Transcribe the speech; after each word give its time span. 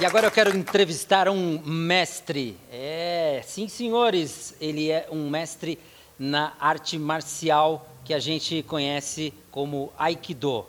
E 0.00 0.06
agora 0.06 0.28
eu 0.28 0.30
quero 0.30 0.56
entrevistar 0.56 1.28
um 1.28 1.60
mestre. 1.64 2.56
É, 2.70 3.42
sim, 3.44 3.66
senhores, 3.66 4.54
ele 4.60 4.92
é 4.92 5.08
um 5.10 5.28
mestre 5.28 5.76
na 6.16 6.52
arte 6.60 6.96
marcial 6.96 7.84
que 8.04 8.14
a 8.14 8.20
gente 8.20 8.62
conhece 8.62 9.34
como 9.50 9.92
Aikido. 9.98 10.66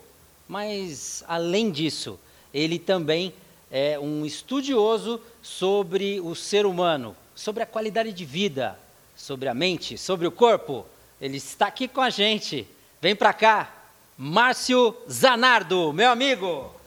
Mas, 0.48 1.22
além 1.28 1.70
disso, 1.70 2.18
ele 2.52 2.76
também 2.76 3.32
é 3.70 3.96
um 4.00 4.26
estudioso 4.26 5.20
sobre 5.40 6.20
o 6.20 6.34
ser 6.34 6.66
humano, 6.66 7.14
sobre 7.32 7.62
a 7.62 7.66
qualidade 7.66 8.12
de 8.12 8.24
vida, 8.24 8.76
sobre 9.14 9.48
a 9.48 9.54
mente, 9.54 9.96
sobre 9.96 10.26
o 10.26 10.32
corpo. 10.32 10.84
Ele 11.20 11.36
está 11.36 11.68
aqui 11.68 11.86
com 11.86 12.00
a 12.00 12.10
gente. 12.10 12.66
Vem 13.00 13.14
para 13.14 13.32
cá, 13.32 13.72
Márcio 14.18 14.92
Zanardo, 15.08 15.92
meu 15.92 16.10
amigo. 16.10 16.79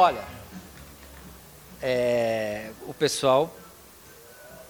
Olha, 0.00 0.24
é, 1.82 2.70
o 2.86 2.94
pessoal 2.94 3.52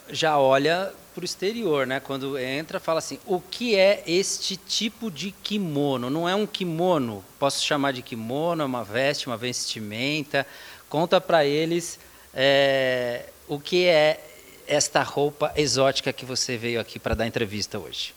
já 0.09 0.39
olha 0.39 0.91
para 1.15 1.21
o 1.21 1.25
exterior, 1.27 1.87
né? 1.87 2.01
Quando 2.01 2.39
entra, 2.39 2.81
fala 2.81 3.01
assim: 3.01 3.19
o 3.27 3.39
que 3.39 3.77
é 3.77 4.03
este 4.07 4.57
tipo 4.57 5.11
de 5.11 5.31
kimono? 5.31 6.09
Não 6.09 6.27
é 6.27 6.35
um 6.35 6.47
kimono, 6.47 7.23
posso 7.39 7.63
chamar 7.63 7.93
de 7.93 8.01
kimono, 8.01 8.63
é 8.63 8.65
uma 8.65 8.83
veste, 8.83 9.27
uma 9.27 9.37
vestimenta. 9.37 10.47
Conta 10.89 11.21
para 11.21 11.45
eles 11.45 12.01
é, 12.33 13.27
o 13.47 13.61
que 13.61 13.85
é 13.85 14.25
esta 14.67 15.03
roupa 15.03 15.53
exótica 15.55 16.11
que 16.11 16.25
você 16.25 16.57
veio 16.57 16.81
aqui 16.81 16.99
para 16.99 17.15
dar 17.15 17.27
entrevista 17.27 17.79
hoje. 17.79 18.15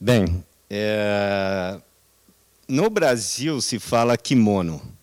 Bem, 0.00 0.42
é, 0.70 1.78
no 2.66 2.88
Brasil 2.88 3.60
se 3.60 3.78
fala 3.78 4.16
kimono, 4.16 4.93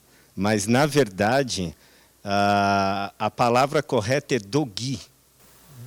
mas 0.42 0.66
na 0.66 0.88
verdade 0.88 1.76
a, 2.24 3.14
a 3.20 3.30
palavra 3.30 3.84
correta 3.84 4.34
é 4.34 4.40
dogi. 4.40 5.00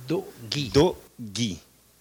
Dogi. 0.07 0.69
Dogi. 0.69 1.59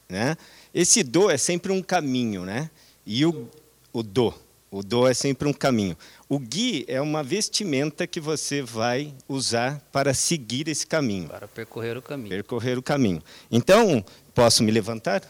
Né? 0.08 0.36
Esse 0.72 1.02
do 1.02 1.28
é 1.28 1.36
sempre 1.36 1.72
um 1.72 1.82
caminho, 1.82 2.44
né? 2.44 2.70
E 3.04 3.26
o, 3.26 3.48
o 3.92 4.04
do. 4.04 4.32
O 4.70 4.84
do 4.84 5.08
é 5.08 5.12
sempre 5.12 5.48
um 5.48 5.52
caminho. 5.52 5.96
O 6.28 6.38
gui 6.38 6.84
é 6.86 7.00
uma 7.00 7.24
vestimenta 7.24 8.06
que 8.06 8.20
você 8.20 8.62
vai 8.62 9.12
usar 9.28 9.82
para 9.90 10.14
seguir 10.14 10.68
esse 10.68 10.86
caminho. 10.86 11.28
Para 11.28 11.48
percorrer 11.48 11.96
o 11.96 12.02
caminho. 12.02 12.28
Percorrer 12.28 12.78
o 12.78 12.82
caminho. 12.82 13.22
Então, 13.50 14.04
posso 14.32 14.62
me 14.62 14.70
levantar? 14.70 15.22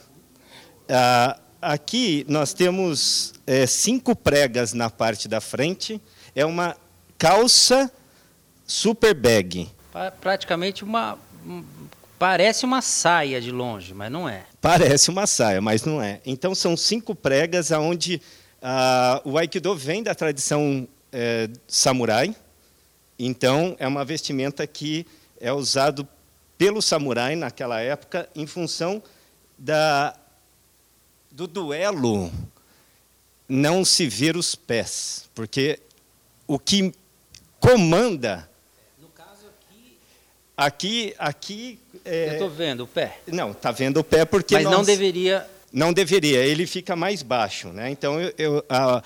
Ah, 0.86 1.40
aqui 1.62 2.26
nós 2.28 2.52
temos 2.52 3.32
é, 3.46 3.66
cinco 3.66 4.14
pregas 4.14 4.74
na 4.74 4.90
parte 4.90 5.26
da 5.26 5.40
frente. 5.40 5.98
É 6.34 6.44
uma 6.44 6.76
calça 7.18 7.90
super 8.66 9.14
bag. 9.14 9.68
Praticamente 10.20 10.84
uma. 10.84 11.18
Parece 12.18 12.64
uma 12.64 12.80
saia 12.80 13.40
de 13.40 13.50
longe, 13.50 13.92
mas 13.92 14.10
não 14.10 14.28
é. 14.28 14.44
Parece 14.60 15.10
uma 15.10 15.26
saia, 15.26 15.60
mas 15.60 15.84
não 15.84 16.00
é. 16.00 16.20
Então 16.24 16.54
são 16.54 16.76
cinco 16.76 17.14
pregas 17.14 17.70
aonde 17.70 18.20
ah, 18.62 19.20
o 19.24 19.36
Aikido 19.36 19.74
vem 19.76 20.02
da 20.02 20.14
tradição 20.14 20.88
é, 21.12 21.50
samurai. 21.68 22.34
Então 23.18 23.76
é 23.78 23.86
uma 23.86 24.04
vestimenta 24.04 24.66
que 24.66 25.06
é 25.40 25.52
usado 25.52 26.08
pelo 26.56 26.80
samurai 26.80 27.36
naquela 27.36 27.80
época 27.80 28.28
em 28.34 28.46
função 28.46 29.02
da, 29.58 30.16
do 31.30 31.46
duelo 31.46 32.32
não 33.48 33.84
se 33.84 34.06
ver 34.06 34.36
os 34.36 34.54
pés, 34.54 35.28
porque 35.34 35.78
o 36.46 36.58
que 36.58 36.92
comanda 37.64 38.48
Aqui, 40.56 41.14
aqui. 41.18 41.80
É... 42.04 42.28
Eu 42.28 42.32
estou 42.34 42.50
vendo 42.50 42.84
o 42.84 42.86
pé. 42.86 43.18
Não, 43.26 43.50
está 43.50 43.72
vendo 43.72 43.98
o 43.98 44.04
pé 44.04 44.24
porque. 44.24 44.54
Mas 44.54 44.64
nós... 44.64 44.72
não 44.72 44.84
deveria. 44.84 45.46
Não 45.72 45.92
deveria. 45.92 46.44
Ele 46.44 46.64
fica 46.64 46.94
mais 46.94 47.22
baixo, 47.22 47.68
né? 47.68 47.90
Então 47.90 48.20
eu, 48.20 48.32
eu 48.38 48.64
a... 48.68 49.02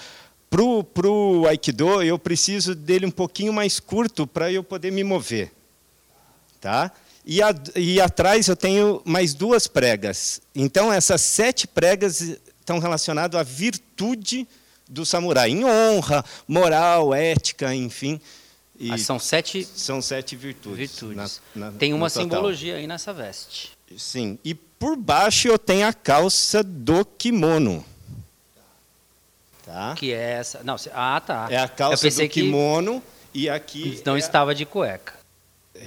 pro 0.51 0.85
pro 0.85 1.47
aikido 1.49 2.03
eu 2.03 2.19
preciso 2.19 2.75
dele 2.75 3.07
um 3.07 3.11
pouquinho 3.11 3.51
mais 3.51 3.81
curto 3.81 4.27
para 4.27 4.53
eu 4.53 4.63
poder 4.63 4.93
me 4.93 5.03
mover, 5.03 5.51
tá? 6.61 6.93
E, 7.25 7.43
a, 7.43 7.55
e 7.75 7.99
atrás 7.99 8.49
eu 8.49 8.57
tenho 8.57 9.01
mais 9.05 9.33
duas 9.33 9.67
pregas. 9.67 10.43
Então 10.55 10.93
essas 10.93 11.23
sete 11.23 11.67
pregas 11.67 12.21
estão 12.61 12.79
relacionadas 12.79 13.41
à 13.41 13.43
virtude 13.43 14.47
do 14.87 15.07
samurai, 15.07 15.51
em 15.51 15.65
honra, 15.65 16.23
moral, 16.47 17.15
ética, 17.15 17.75
enfim. 17.75 18.21
E 18.78 18.93
ah, 18.93 18.99
são 18.99 19.19
sete. 19.19 19.65
São 19.65 20.00
sete 20.00 20.37
virtudes. 20.37 20.78
virtudes. 20.78 21.41
Na, 21.55 21.71
na, 21.71 21.77
Tem 21.77 21.93
uma 21.93 22.09
simbologia 22.09 22.77
aí 22.77 22.87
nessa 22.87 23.12
veste. 23.12 23.72
Sim. 23.97 24.39
E 24.44 24.55
por 24.55 24.97
baixo 24.97 25.49
eu 25.49 25.59
tenho 25.59 25.87
a 25.87 25.93
calça 25.93 26.62
do 26.62 27.05
kimono. 27.05 27.84
Tá? 29.65 29.94
Que 29.97 30.12
é 30.12 30.33
essa? 30.33 30.62
Não, 30.62 30.77
ah, 30.94 31.21
tá. 31.21 31.49
É 31.50 31.56
a 31.56 31.69
calça 31.69 32.09
do 32.09 32.28
kimono 32.28 33.03
e 33.34 33.49
aqui. 33.50 34.00
Não 34.06 34.15
é... 34.15 34.19
estava 34.19 34.55
de 34.55 34.65
cueca. 34.65 35.19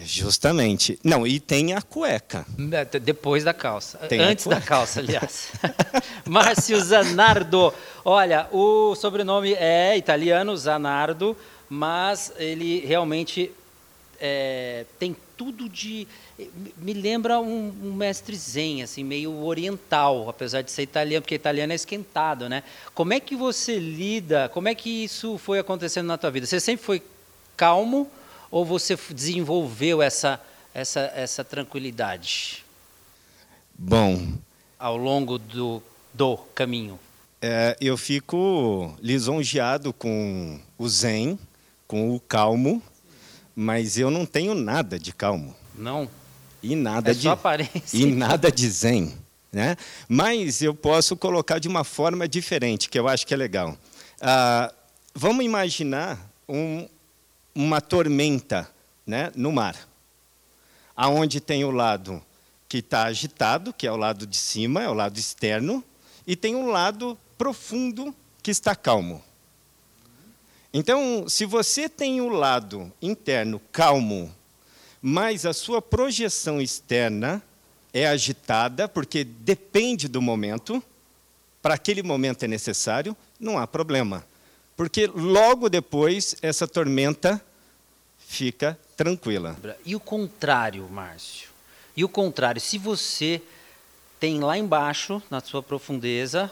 Justamente. 0.03 0.99
Não, 1.03 1.25
e 1.25 1.39
tem 1.39 1.73
a 1.73 1.81
cueca. 1.81 2.45
É, 2.71 2.99
depois 2.99 3.43
da 3.43 3.53
calça. 3.53 3.97
Tem 3.99 4.21
Antes 4.21 4.47
da 4.47 4.59
calça, 4.59 4.99
aliás. 5.01 5.49
Márcio 6.25 6.79
Zanardo. 6.81 7.73
Olha, 8.03 8.47
o 8.51 8.95
sobrenome 8.95 9.53
é 9.53 9.97
italiano, 9.97 10.55
Zanardo 10.55 11.35
mas 11.73 12.33
ele 12.35 12.85
realmente 12.85 13.49
é, 14.19 14.85
tem 14.99 15.15
tudo 15.37 15.69
de 15.69 16.05
me 16.75 16.91
lembra 16.91 17.39
um, 17.39 17.73
um, 17.81 17.93
mestre 17.93 18.35
zen 18.35 18.83
assim 18.83 19.05
meio 19.05 19.33
oriental 19.45 20.29
apesar 20.29 20.63
de 20.63 20.69
ser 20.69 20.81
italiano 20.81 21.21
porque 21.21 21.33
italiano 21.33 21.71
é 21.71 21.75
esquentado 21.75 22.49
né? 22.49 22.61
Como 22.93 23.13
é 23.13 23.21
que 23.21 23.37
você 23.37 23.79
lida 23.79 24.49
como 24.49 24.67
é 24.67 24.75
que 24.75 25.05
isso 25.05 25.37
foi 25.37 25.59
acontecendo 25.59 26.07
na 26.07 26.17
tua 26.17 26.29
vida? 26.29 26.45
Você 26.45 26.59
sempre 26.59 26.85
foi 26.85 27.01
calmo 27.55 28.11
ou 28.51 28.65
você 28.65 28.97
desenvolveu 29.09 30.01
essa 30.01 30.41
essa 30.73 31.09
essa 31.15 31.41
tranquilidade? 31.41 32.65
Bom 33.73 34.33
ao 34.77 34.97
longo 34.97 35.37
do 35.37 35.81
do 36.13 36.35
caminho? 36.53 36.99
é, 37.41 37.77
eu 37.79 37.95
fico 37.95 38.93
lisonjeado 39.01 39.93
com 39.93 40.59
o 40.77 40.89
zen 40.89 41.39
com 41.91 42.15
o 42.15 42.21
calmo, 42.21 42.81
mas 43.53 43.97
eu 43.97 44.09
não 44.09 44.25
tenho 44.25 44.55
nada 44.55 44.97
de 44.97 45.11
calmo. 45.11 45.53
Não. 45.75 46.09
E 46.63 46.73
nada 46.73 47.11
é 47.11 47.13
de 47.13 47.23
só 47.23 47.31
aparência. 47.31 47.97
E 47.97 48.05
nada 48.05 48.49
de 48.49 48.69
zen, 48.69 49.13
né? 49.51 49.75
Mas 50.07 50.61
eu 50.61 50.73
posso 50.73 51.17
colocar 51.17 51.59
de 51.59 51.67
uma 51.67 51.83
forma 51.83 52.29
diferente, 52.29 52.87
que 52.87 52.97
eu 52.97 53.09
acho 53.09 53.27
que 53.27 53.33
é 53.33 53.37
legal. 53.37 53.77
Ah, 54.21 54.73
vamos 55.13 55.43
imaginar 55.43 56.17
um, 56.47 56.87
uma 57.53 57.81
tormenta, 57.81 58.69
né, 59.05 59.29
no 59.35 59.51
mar, 59.51 59.75
aonde 60.95 61.41
tem 61.41 61.65
o 61.65 61.71
lado 61.71 62.23
que 62.69 62.77
está 62.77 63.03
agitado, 63.03 63.73
que 63.73 63.85
é 63.85 63.91
o 63.91 63.97
lado 63.97 64.25
de 64.25 64.37
cima, 64.37 64.81
é 64.81 64.87
o 64.87 64.93
lado 64.93 65.19
externo, 65.19 65.83
e 66.25 66.37
tem 66.37 66.55
um 66.55 66.69
lado 66.69 67.17
profundo 67.37 68.15
que 68.41 68.49
está 68.49 68.77
calmo. 68.77 69.21
Então, 70.73 71.27
se 71.27 71.45
você 71.45 71.89
tem 71.89 72.21
o 72.21 72.29
lado 72.29 72.91
interno 73.01 73.61
calmo, 73.71 74.33
mas 75.01 75.45
a 75.45 75.53
sua 75.53 75.81
projeção 75.81 76.61
externa 76.61 77.41
é 77.93 78.07
agitada, 78.07 78.87
porque 78.87 79.23
depende 79.23 80.07
do 80.07 80.21
momento, 80.21 80.81
para 81.61 81.73
aquele 81.73 82.01
momento 82.01 82.43
é 82.43 82.47
necessário, 82.47 83.15
não 83.39 83.57
há 83.57 83.67
problema. 83.67 84.25
Porque 84.77 85.07
logo 85.07 85.69
depois 85.69 86.35
essa 86.41 86.67
tormenta 86.67 87.43
fica 88.17 88.79
tranquila. 88.95 89.57
E 89.85 89.93
o 89.93 89.99
contrário, 89.99 90.87
Márcio? 90.89 91.49
E 91.97 92.03
o 92.05 92.09
contrário, 92.09 92.61
se 92.61 92.77
você 92.77 93.41
tem 94.19 94.39
lá 94.39 94.57
embaixo, 94.57 95.21
na 95.29 95.41
sua 95.41 95.61
profundeza, 95.61 96.49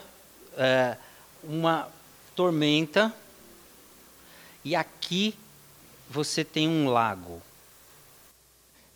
é, 0.58 0.96
uma 1.42 1.88
tormenta 2.36 3.14
e 4.64 4.74
aqui 4.74 5.34
você 6.08 6.44
tem 6.44 6.68
um 6.68 6.88
lago. 6.88 7.40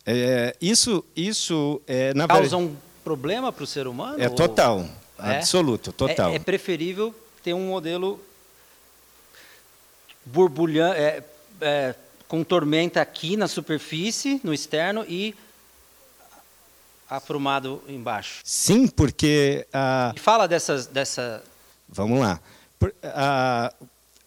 É, 0.05 0.55
isso, 0.61 1.03
isso 1.15 1.81
é, 1.87 2.13
na 2.13 2.27
causa 2.27 2.57
um 2.57 2.75
problema 3.03 3.51
para 3.51 3.63
o 3.63 3.67
ser 3.67 3.87
humano? 3.87 4.21
É 4.21 4.29
total, 4.29 4.87
é? 5.17 5.37
absoluto, 5.37 5.91
total. 5.91 6.31
É, 6.31 6.35
é, 6.35 6.39
preferível 6.39 7.13
ter 7.43 7.53
um 7.53 7.67
modelo 7.67 8.19
borbulhando, 10.25 10.95
é, 10.95 11.23
é, 11.61 11.95
com 12.27 12.43
tormenta 12.43 13.01
aqui 13.01 13.37
na 13.37 13.47
superfície, 13.47 14.41
no 14.43 14.53
externo, 14.53 15.05
e 15.07 15.35
aprumado 17.09 17.81
embaixo. 17.87 18.41
Sim, 18.43 18.87
porque. 18.87 19.67
Ah, 19.71 20.13
fala 20.17 20.47
dessas, 20.47 20.87
dessa. 20.87 21.43
Vamos 21.87 22.19
lá. 22.19 22.39
Por, 22.79 22.93
ah, 23.03 23.73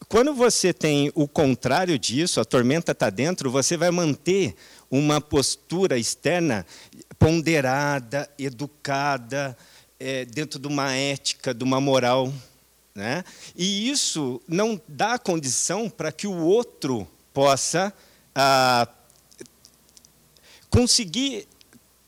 quando 0.09 0.33
você 0.33 0.73
tem 0.73 1.13
o 1.15 1.29
contrário 1.29 1.99
disso, 1.99 2.41
a 2.41 2.45
tormenta 2.45 2.93
está 2.93 3.11
dentro, 3.11 3.51
você 3.51 3.77
vai 3.77 3.91
manter 3.91 4.55
uma 4.91 5.21
postura 5.21 5.99
externa 5.99 6.65
ponderada, 7.19 8.29
educada, 8.39 9.57
é, 10.01 10.25
dentro 10.25 10.59
de 10.59 10.67
uma 10.67 10.95
ética, 10.95 11.53
de 11.53 11.63
uma 11.63 11.79
moral. 11.79 12.33
Né? 12.95 13.23
E 13.55 13.91
isso 13.91 14.41
não 14.49 14.81
dá 14.89 15.19
condição 15.19 15.91
para 15.91 16.11
que 16.11 16.27
o 16.27 16.39
outro 16.39 17.07
possa 17.35 17.93
ah, 18.35 18.89
conseguir 20.71 21.47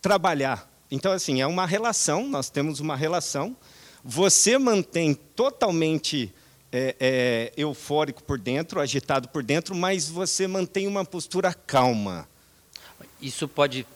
trabalhar. 0.00 0.68
Então, 0.90 1.12
assim, 1.12 1.42
é 1.42 1.46
uma 1.46 1.66
relação, 1.66 2.26
nós 2.26 2.48
temos 2.48 2.80
uma 2.80 2.96
relação. 2.96 3.54
Você 4.02 4.56
mantém 4.56 5.12
totalmente 5.12 6.32
é, 6.72 6.94
é, 7.00 7.52
eufórico 7.56 8.22
por 8.22 8.38
dentro, 8.38 8.80
agitado 8.80 9.28
por 9.28 9.42
dentro, 9.42 9.74
mas 9.74 10.08
você 10.08 10.46
mantém 10.46 10.86
uma 10.86 11.04
postura 11.04 11.52
calma. 11.52 12.28
Isso 13.20 13.48
pode 13.48 13.86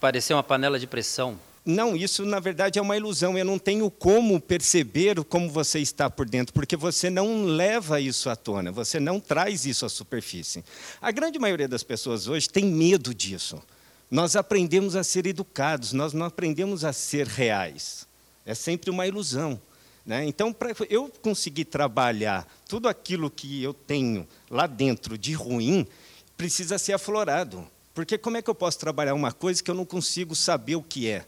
parecer 0.00 0.34
uma 0.34 0.42
panela 0.42 0.78
de 0.78 0.86
pressão. 0.86 1.38
Não, 1.64 1.94
isso 1.94 2.24
na 2.24 2.40
verdade 2.40 2.78
é 2.78 2.82
uma 2.82 2.96
ilusão. 2.96 3.36
Eu 3.36 3.44
não 3.44 3.58
tenho 3.58 3.90
como 3.90 4.40
perceber 4.40 5.22
como 5.24 5.50
você 5.50 5.80
está 5.80 6.08
por 6.08 6.26
dentro, 6.26 6.54
porque 6.54 6.76
você 6.76 7.10
não 7.10 7.44
leva 7.44 8.00
isso 8.00 8.30
à 8.30 8.36
tona, 8.36 8.72
você 8.72 8.98
não 8.98 9.20
traz 9.20 9.66
isso 9.66 9.84
à 9.84 9.88
superfície. 9.88 10.64
A 11.00 11.10
grande 11.10 11.38
maioria 11.38 11.68
das 11.68 11.82
pessoas 11.82 12.26
hoje 12.26 12.48
tem 12.48 12.64
medo 12.64 13.14
disso. 13.14 13.62
Nós 14.10 14.34
aprendemos 14.34 14.96
a 14.96 15.04
ser 15.04 15.26
educados, 15.26 15.92
nós 15.92 16.14
não 16.14 16.24
aprendemos 16.24 16.84
a 16.84 16.92
ser 16.94 17.26
reais. 17.26 18.06
É 18.46 18.54
sempre 18.54 18.90
uma 18.90 19.06
ilusão. 19.06 19.60
Né? 20.08 20.24
Então, 20.24 20.54
para 20.54 20.74
eu 20.88 21.12
conseguir 21.20 21.66
trabalhar 21.66 22.48
tudo 22.66 22.88
aquilo 22.88 23.30
que 23.30 23.62
eu 23.62 23.74
tenho 23.74 24.26
lá 24.50 24.66
dentro 24.66 25.18
de 25.18 25.34
ruim, 25.34 25.86
precisa 26.34 26.78
ser 26.78 26.94
aflorado. 26.94 27.68
Porque 27.92 28.16
como 28.16 28.38
é 28.38 28.40
que 28.40 28.48
eu 28.48 28.54
posso 28.54 28.78
trabalhar 28.78 29.12
uma 29.12 29.32
coisa 29.32 29.62
que 29.62 29.70
eu 29.70 29.74
não 29.74 29.84
consigo 29.84 30.34
saber 30.34 30.76
o 30.76 30.82
que 30.82 31.10
é? 31.10 31.26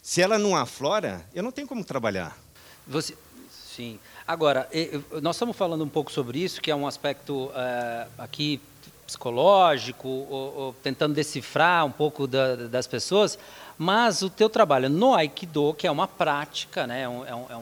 Se 0.00 0.22
ela 0.22 0.38
não 0.38 0.56
aflora, 0.56 1.22
eu 1.34 1.42
não 1.42 1.52
tenho 1.52 1.68
como 1.68 1.84
trabalhar. 1.84 2.34
Você, 2.86 3.14
sim. 3.50 4.00
Agora, 4.26 4.66
nós 5.20 5.36
estamos 5.36 5.54
falando 5.54 5.84
um 5.84 5.88
pouco 5.88 6.10
sobre 6.10 6.38
isso, 6.38 6.62
que 6.62 6.70
é 6.70 6.74
um 6.74 6.86
aspecto 6.86 7.50
é, 7.54 8.06
aqui 8.16 8.58
psicológico, 9.06 10.08
ou, 10.08 10.56
ou, 10.56 10.72
tentando 10.82 11.12
decifrar 11.12 11.84
um 11.84 11.92
pouco 11.92 12.26
da, 12.26 12.56
das 12.56 12.86
pessoas, 12.86 13.38
mas 13.76 14.22
o 14.22 14.30
teu 14.30 14.48
trabalho 14.48 14.88
no 14.88 15.14
Aikido, 15.14 15.74
que 15.74 15.86
é 15.86 15.90
uma 15.90 16.08
prática, 16.08 16.86
né, 16.86 17.02
é, 17.02 17.08
um, 17.08 17.26
é, 17.26 17.34
um, 17.34 17.46
é, 17.50 17.56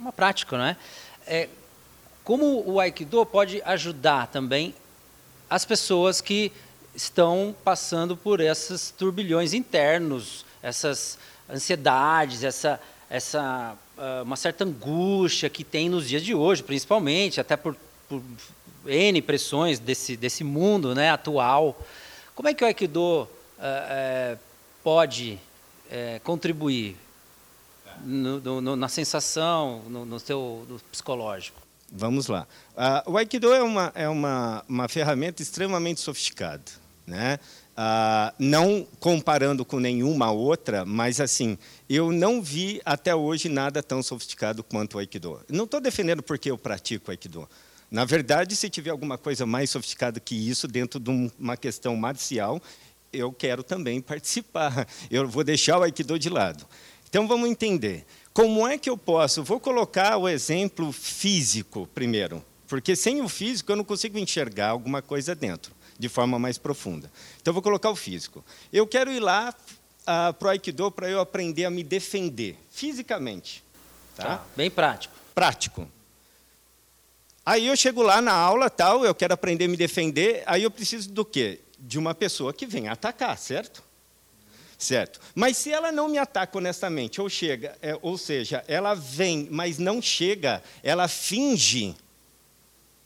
uma 0.00 0.12
prática, 0.12 0.56
não 0.56 0.64
é? 0.64 0.76
é? 1.26 1.48
Como 2.24 2.62
o 2.66 2.78
Aikido 2.78 3.24
pode 3.24 3.62
ajudar 3.62 4.26
também 4.26 4.74
as 5.48 5.64
pessoas 5.64 6.20
que 6.20 6.52
estão 6.94 7.54
passando 7.64 8.16
por 8.16 8.40
esses 8.40 8.90
turbilhões 8.90 9.54
internos, 9.54 10.44
essas 10.62 11.18
ansiedades, 11.48 12.44
essa, 12.44 12.80
essa 13.08 13.76
uh, 13.96 14.22
uma 14.22 14.36
certa 14.36 14.64
angústia 14.64 15.48
que 15.48 15.64
tem 15.64 15.88
nos 15.88 16.08
dias 16.08 16.22
de 16.22 16.34
hoje, 16.34 16.62
principalmente, 16.62 17.40
até 17.40 17.56
por, 17.56 17.76
por 18.08 18.22
N 18.86 19.22
pressões 19.22 19.78
desse, 19.78 20.16
desse 20.16 20.44
mundo 20.44 20.94
né, 20.94 21.10
atual. 21.10 21.80
Como 22.34 22.48
é 22.48 22.54
que 22.54 22.62
o 22.62 22.66
Aikido 22.66 23.22
uh, 23.22 24.38
pode 24.82 25.38
eh, 25.90 26.20
contribuir 26.22 26.96
no, 28.04 28.60
no, 28.60 28.76
na 28.76 28.88
sensação, 28.88 29.82
no, 29.88 30.04
no 30.04 30.18
seu 30.18 30.66
no 30.68 30.78
psicológico? 30.90 31.60
Vamos 31.90 32.26
lá. 32.26 32.46
Uh, 32.76 33.12
o 33.12 33.16
Aikido 33.16 33.52
é 33.52 33.62
uma, 33.62 33.92
é 33.94 34.08
uma, 34.08 34.64
uma 34.68 34.88
ferramenta 34.88 35.42
extremamente 35.42 36.00
sofisticada. 36.00 36.64
Né? 37.06 37.38
Uh, 37.78 38.34
não 38.38 38.86
comparando 39.00 39.64
com 39.64 39.80
nenhuma 39.80 40.30
outra, 40.30 40.84
mas 40.84 41.20
assim, 41.20 41.56
eu 41.88 42.12
não 42.12 42.42
vi 42.42 42.82
até 42.84 43.14
hoje 43.14 43.48
nada 43.48 43.82
tão 43.82 44.02
sofisticado 44.02 44.62
quanto 44.62 44.96
o 44.96 44.98
Aikido. 44.98 45.40
Não 45.48 45.64
estou 45.64 45.80
defendendo 45.80 46.22
porque 46.22 46.50
eu 46.50 46.58
pratico 46.58 47.10
Aikido. 47.10 47.48
Na 47.90 48.04
verdade, 48.04 48.54
se 48.54 48.68
tiver 48.68 48.90
alguma 48.90 49.16
coisa 49.16 49.46
mais 49.46 49.70
sofisticada 49.70 50.20
que 50.20 50.34
isso 50.34 50.68
dentro 50.68 51.00
de 51.00 51.32
uma 51.38 51.56
questão 51.56 51.96
marcial, 51.96 52.60
eu 53.10 53.32
quero 53.32 53.62
também 53.62 54.00
participar. 54.02 54.86
Eu 55.10 55.26
vou 55.26 55.42
deixar 55.42 55.78
o 55.78 55.82
Aikido 55.82 56.18
de 56.18 56.28
lado. 56.28 56.66
Então 57.08 57.26
vamos 57.26 57.48
entender. 57.48 58.04
Como 58.32 58.66
é 58.68 58.78
que 58.78 58.88
eu 58.88 58.96
posso? 58.96 59.42
Vou 59.42 59.58
colocar 59.58 60.16
o 60.16 60.28
exemplo 60.28 60.92
físico 60.92 61.88
primeiro, 61.94 62.44
porque 62.66 62.94
sem 62.94 63.20
o 63.20 63.28
físico 63.28 63.72
eu 63.72 63.76
não 63.76 63.84
consigo 63.84 64.18
enxergar 64.18 64.68
alguma 64.68 65.02
coisa 65.02 65.34
dentro 65.34 65.72
de 65.98 66.08
forma 66.08 66.38
mais 66.38 66.56
profunda. 66.58 67.10
Então 67.40 67.52
vou 67.52 67.62
colocar 67.62 67.90
o 67.90 67.96
físico. 67.96 68.44
Eu 68.72 68.86
quero 68.86 69.10
ir 69.10 69.20
lá 69.20 69.52
ah, 70.06 70.32
para 70.32 70.46
o 70.46 70.50
Aikido 70.50 70.90
para 70.92 71.10
eu 71.10 71.20
aprender 71.20 71.64
a 71.64 71.70
me 71.70 71.82
defender 71.82 72.56
fisicamente. 72.70 73.64
Tá? 74.14 74.24
tá? 74.24 74.44
Bem 74.56 74.70
prático. 74.70 75.14
Prático. 75.34 75.88
Aí 77.44 77.66
eu 77.66 77.76
chego 77.76 78.02
lá 78.02 78.20
na 78.20 78.32
aula, 78.32 78.68
tal, 78.68 79.04
eu 79.04 79.14
quero 79.14 79.32
aprender 79.32 79.64
a 79.64 79.68
me 79.68 79.76
defender, 79.76 80.42
aí 80.46 80.62
eu 80.62 80.70
preciso 80.70 81.10
do 81.10 81.24
quê? 81.24 81.60
De 81.78 81.98
uma 81.98 82.14
pessoa 82.14 82.52
que 82.52 82.66
venha 82.66 82.92
atacar, 82.92 83.36
certo? 83.38 83.82
Certo. 84.78 85.20
Mas 85.34 85.56
se 85.56 85.72
ela 85.72 85.90
não 85.90 86.08
me 86.08 86.18
ataca 86.18 86.56
honestamente, 86.56 87.20
ou 87.20 87.28
chega, 87.28 87.76
é, 87.82 87.98
ou 88.00 88.16
seja, 88.16 88.64
ela 88.68 88.94
vem, 88.94 89.48
mas 89.50 89.76
não 89.76 90.00
chega, 90.00 90.62
ela 90.84 91.08
finge, 91.08 91.96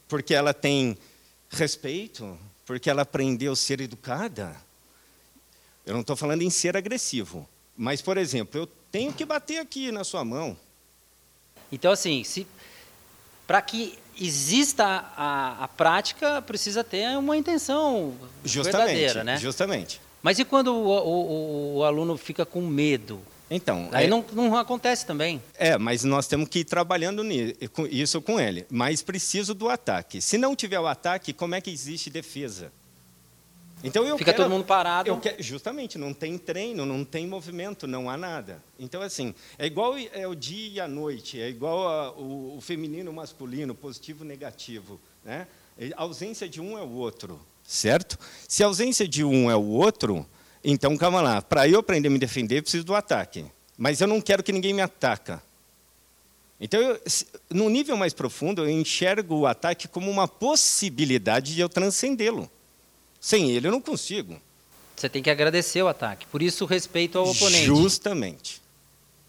porque 0.06 0.34
ela 0.34 0.52
tem 0.52 0.98
respeito, 1.48 2.38
porque 2.66 2.90
ela 2.90 3.02
aprendeu 3.02 3.54
a 3.54 3.56
ser 3.56 3.80
educada. 3.80 4.54
Eu 5.86 5.94
não 5.94 6.02
estou 6.02 6.14
falando 6.14 6.42
em 6.42 6.50
ser 6.50 6.76
agressivo, 6.76 7.48
mas, 7.74 8.02
por 8.02 8.18
exemplo, 8.18 8.60
eu 8.60 8.66
tenho 8.90 9.10
que 9.10 9.24
bater 9.24 9.58
aqui 9.58 9.90
na 9.90 10.04
sua 10.04 10.22
mão. 10.26 10.54
Então, 11.72 11.90
assim, 11.90 12.22
se 12.22 12.46
para 13.46 13.62
que 13.62 13.98
exista 14.20 14.84
a, 15.16 15.64
a 15.64 15.68
prática, 15.68 16.42
precisa 16.42 16.84
ter 16.84 17.16
uma 17.16 17.34
intenção 17.34 18.14
justamente, 18.44 18.76
verdadeira, 18.76 19.24
né? 19.24 19.38
Justamente. 19.38 20.00
Mas 20.22 20.38
e 20.38 20.44
quando 20.44 20.74
o, 20.74 20.88
o, 20.88 21.76
o 21.78 21.84
aluno 21.84 22.16
fica 22.16 22.46
com 22.46 22.60
medo? 22.62 23.20
Então, 23.50 23.90
aí 23.92 24.06
é, 24.06 24.08
não, 24.08 24.24
não 24.32 24.56
acontece 24.56 25.04
também. 25.04 25.42
É, 25.58 25.76
mas 25.76 26.04
nós 26.04 26.26
temos 26.26 26.48
que 26.48 26.60
ir 26.60 26.64
trabalhando 26.64 27.22
isso 27.90 28.22
com 28.22 28.40
ele. 28.40 28.64
Mas 28.70 29.02
preciso 29.02 29.52
do 29.52 29.68
ataque. 29.68 30.22
Se 30.22 30.38
não 30.38 30.56
tiver 30.56 30.80
o 30.80 30.86
ataque, 30.86 31.34
como 31.34 31.54
é 31.54 31.60
que 31.60 31.70
existe 31.70 32.08
defesa? 32.08 32.72
Então 33.84 34.06
eu 34.06 34.16
Fica 34.16 34.32
quero, 34.32 34.44
todo 34.44 34.52
mundo 34.52 34.64
parado. 34.64 35.14
Quero, 35.18 35.42
justamente, 35.42 35.98
não 35.98 36.14
tem 36.14 36.38
treino, 36.38 36.86
não 36.86 37.04
tem 37.04 37.26
movimento, 37.26 37.86
não 37.86 38.08
há 38.08 38.16
nada. 38.16 38.62
Então, 38.78 39.02
assim, 39.02 39.34
é 39.58 39.66
igual 39.66 39.96
é 39.98 40.26
o 40.26 40.34
dia 40.34 40.68
e 40.68 40.80
a 40.80 40.86
noite, 40.86 41.40
é 41.40 41.48
igual 41.48 41.88
a, 41.88 42.10
o, 42.12 42.56
o, 42.56 42.60
feminino 42.60 43.10
e 43.10 43.12
o 43.12 43.14
masculino, 43.14 43.74
positivo 43.74 44.24
negativo. 44.24 45.00
Né? 45.24 45.46
A 45.96 46.02
ausência 46.02 46.48
de 46.48 46.60
um 46.60 46.78
é 46.78 46.82
o 46.82 46.90
outro, 46.90 47.40
certo? 47.64 48.18
Se 48.48 48.62
a 48.62 48.66
ausência 48.66 49.06
de 49.06 49.24
um 49.24 49.50
é 49.50 49.56
o 49.56 49.64
outro, 49.64 50.26
então 50.62 50.96
calma 50.96 51.20
lá. 51.20 51.42
Para 51.42 51.68
eu 51.68 51.80
aprender 51.80 52.08
a 52.08 52.10
me 52.10 52.18
defender, 52.18 52.58
eu 52.58 52.62
preciso 52.62 52.84
do 52.84 52.94
ataque. 52.94 53.44
Mas 53.76 54.00
eu 54.00 54.06
não 54.06 54.20
quero 54.20 54.42
que 54.42 54.52
ninguém 54.52 54.72
me 54.72 54.82
ataca. 54.82 55.42
Então, 56.60 56.80
eu, 56.80 57.00
no 57.50 57.68
nível 57.68 57.96
mais 57.96 58.14
profundo, 58.14 58.62
eu 58.62 58.70
enxergo 58.70 59.34
o 59.34 59.46
ataque 59.46 59.88
como 59.88 60.08
uma 60.08 60.28
possibilidade 60.28 61.54
de 61.54 61.60
eu 61.60 61.68
transcendê-lo. 61.68 62.48
Sem 63.20 63.50
ele 63.50 63.66
eu 63.66 63.72
não 63.72 63.80
consigo. 63.80 64.40
Você 64.94 65.08
tem 65.08 65.22
que 65.22 65.30
agradecer 65.30 65.82
o 65.82 65.88
ataque. 65.88 66.26
Por 66.26 66.40
isso, 66.40 66.64
respeito 66.64 67.18
ao 67.18 67.28
oponente. 67.28 67.64
Justamente. 67.64 68.62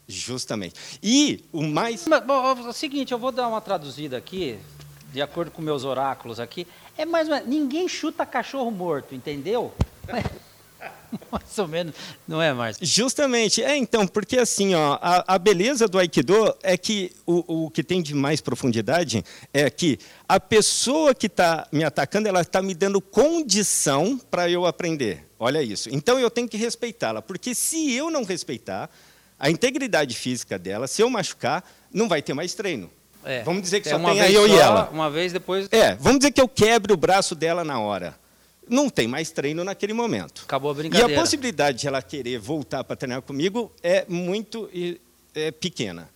Justamente. 0.08 0.76
E 1.02 1.44
o 1.52 1.64
mais. 1.64 2.06
Mas, 2.06 2.24
bom, 2.24 2.34
é 2.34 2.70
o 2.70 2.74
seguinte, 2.74 3.12
eu 3.12 3.18
vou 3.18 3.32
dar 3.32 3.48
uma 3.48 3.62
traduzida 3.62 4.18
aqui, 4.18 4.60
de 5.14 5.22
acordo 5.22 5.52
com 5.52 5.62
meus 5.62 5.86
oráculos 5.86 6.40
aqui. 6.40 6.68
É 6.98 7.06
mais 7.06 7.30
ou 7.30 7.36
menos, 7.36 7.50
ninguém 7.50 7.88
chuta 7.88 8.26
cachorro 8.26 8.72
morto, 8.72 9.14
entendeu? 9.14 9.72
Mais 11.32 11.58
ou 11.60 11.68
menos, 11.68 11.94
não 12.28 12.42
é, 12.42 12.52
Márcio? 12.52 12.86
Justamente. 12.86 13.64
É, 13.64 13.78
então, 13.78 14.06
porque 14.06 14.38
assim, 14.38 14.74
ó, 14.74 14.98
a, 15.00 15.36
a 15.36 15.38
beleza 15.38 15.88
do 15.88 16.00
Aikido 16.00 16.54
é 16.64 16.76
que 16.76 17.12
o, 17.26 17.66
o 17.66 17.70
que 17.70 17.84
tem 17.84 18.02
de 18.02 18.16
mais 18.16 18.42
profundidade 18.42 19.24
é 19.54 19.70
que 19.70 20.00
a 20.28 20.40
pessoa 20.40 21.14
que 21.14 21.28
está 21.28 21.68
me 21.72 21.84
atacando, 21.84 22.28
ela 22.28 22.42
está 22.42 22.62
me 22.64 22.74
dando 22.74 23.00
condição 23.00 24.20
para 24.32 24.50
eu 24.50 24.66
aprender. 24.66 25.24
Olha 25.40 25.62
isso. 25.62 25.88
Então, 25.92 26.20
eu 26.20 26.32
tenho 26.32 26.50
que 26.50 26.58
respeitá-la, 26.58 27.22
porque 27.22 27.54
se 27.54 27.94
eu 27.94 28.10
não 28.10 28.24
respeitar 28.24 28.90
a 29.40 29.52
integridade 29.52 30.16
física 30.16 30.58
dela, 30.58 30.88
se 30.88 31.02
eu 31.02 31.10
machucar, 31.10 31.64
não 31.94 32.10
vai 32.10 32.22
ter 32.22 32.34
mais 32.34 32.56
treino. 32.56 32.90
É, 33.26 33.44
vamos 33.44 33.62
dizer 33.62 33.82
que 33.82 33.90
é 33.90 33.92
só 33.92 33.98
tem 34.00 34.32
eu 34.32 34.48
só, 34.48 34.54
e 34.56 34.60
ela. 34.60 34.90
Uma 34.92 35.10
vez 35.10 35.32
depois. 35.32 35.68
É, 35.72 35.96
vamos 35.96 36.20
dizer 36.20 36.32
que 36.32 36.42
eu 36.42 36.48
quebre 36.48 36.94
o 36.94 36.98
braço 36.98 37.36
dela 37.36 37.64
na 37.64 37.80
hora. 37.80 38.16
não 38.68 38.90
tem 38.90 39.08
mais 39.08 39.32
treino 39.32 39.64
naquele 39.64 39.94
momento. 39.94 40.44
Acabou 40.44 40.72
a 40.72 40.74
brincadeira. 40.74 41.12
E 41.12 41.16
a 41.16 41.20
possibilidade 41.20 41.80
de 41.80 41.88
ela 41.88 42.02
querer 42.02 42.40
voltar 42.40 42.84
para 42.84 42.96
treinar 42.96 43.22
comigo 43.22 43.72
é 43.82 44.06
muito 44.08 44.70
é, 45.36 45.52
pequena. 45.52 46.10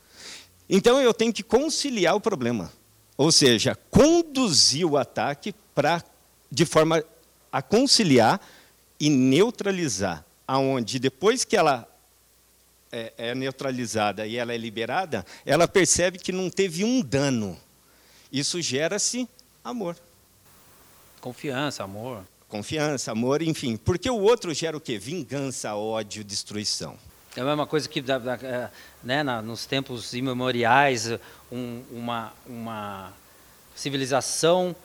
Então 0.69 1.01
eu 1.01 1.13
tenho 1.13 1.31
que 1.31 1.43
conciliar 1.43 2.15
o 2.15 2.21
problema. 2.21 2.71
Ou 3.17 3.31
seja, 3.31 3.75
conduzir 3.89 4.85
o 4.85 4.97
ataque 4.97 5.53
para 5.73 6.03
de 6.51 6.65
forma 6.65 7.03
a 7.51 7.61
conciliar 7.61 8.39
e 8.99 9.09
neutralizar, 9.09 10.23
aonde 10.47 10.99
depois 10.99 11.43
que 11.43 11.55
ela 11.55 11.87
é, 12.91 13.13
é, 13.17 13.35
neutralizada 13.35 14.25
e 14.25 14.37
ela 14.37 14.53
é 14.53 14.57
liberada, 14.57 15.25
ela 15.45 15.67
percebe 15.67 16.19
que 16.19 16.31
não 16.31 16.49
teve 16.49 16.83
um 16.83 17.01
dano. 17.01 17.57
Isso 18.31 18.61
gera-se 18.61 19.27
amor. 19.63 19.95
Confiança, 21.21 21.83
amor. 21.83 22.23
Confiança, 22.47 23.11
amor, 23.11 23.41
enfim. 23.41 23.75
Porque 23.75 24.09
o 24.09 24.19
outro 24.19 24.53
gera 24.53 24.77
o 24.77 24.81
quê? 24.81 24.97
Vingança, 24.97 25.75
ódio, 25.75 26.23
destruição. 26.23 26.97
É 27.35 27.41
a 27.41 27.43
mesma 27.43 27.67
coisa 27.67 27.87
que 27.87 27.99
é, 27.99 28.69
né, 29.03 29.23
nos 29.41 29.65
tempos 29.65 30.13
imemoriais, 30.13 31.11
um, 31.51 31.83
uma, 31.91 32.33
uma 32.47 33.13
civilização 33.75 34.75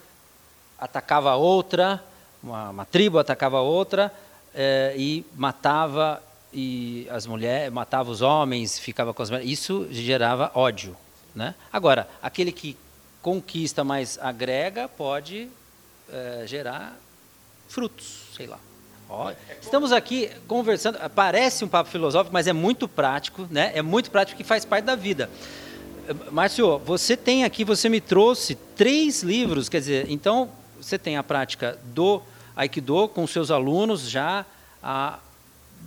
atacava 0.79 1.35
outra, 1.35 2.03
uma, 2.43 2.71
uma 2.71 2.85
tribo 2.85 3.19
atacava 3.19 3.61
outra 3.61 4.13
é, 4.55 4.95
e 4.97 5.25
matava 5.35 6.23
e 6.53 7.07
as 7.11 7.27
mulheres, 7.27 7.73
matava 7.73 8.11
os 8.11 8.21
homens, 8.21 8.79
ficava 8.79 9.15
com 9.15 9.23
as 9.23 9.31
mulheres. 9.31 9.51
Isso 9.51 9.87
gerava 9.91 10.51
ódio, 10.55 10.97
né? 11.35 11.55
Agora, 11.73 12.09
aquele 12.23 12.53
que 12.53 12.77
conquista, 13.23 13.85
mas 13.85 14.19
agrega, 14.21 14.89
pode 14.89 15.49
é, 16.13 16.45
gerar 16.47 16.99
frutos, 17.69 18.29
sei 18.37 18.47
lá. 18.47 18.59
estamos 19.61 19.93
aqui 19.93 20.31
conversando, 20.47 20.99
parece 21.15 21.65
um 21.65 21.69
papo 21.69 21.91
filosófico, 21.91 22.33
mas 22.33 22.47
é 22.47 22.53
muito 22.53 22.89
prático, 22.89 23.47
né? 23.51 23.73
É 23.75 23.83
muito 23.83 24.11
prático 24.11 24.37
que 24.37 24.45
faz 24.45 24.65
parte 24.65 24.85
da 24.85 24.97
vida. 24.97 25.31
Márcio, 26.31 26.79
você 26.81 27.17
tem 27.17 27.45
aqui, 27.45 27.65
você 27.65 27.89
me 27.89 28.01
trouxe 28.01 28.57
três 28.77 29.23
livros, 29.23 29.69
quer 29.69 29.79
dizer, 29.79 30.11
então 30.11 30.51
você 30.81 30.99
tem 30.99 31.17
a 31.17 31.23
prática 31.23 31.79
do 31.85 32.21
Aikido 32.57 33.09
com 33.09 33.27
seus 33.27 33.51
alunos 33.51 34.11
já 34.11 34.45
há 34.83 35.19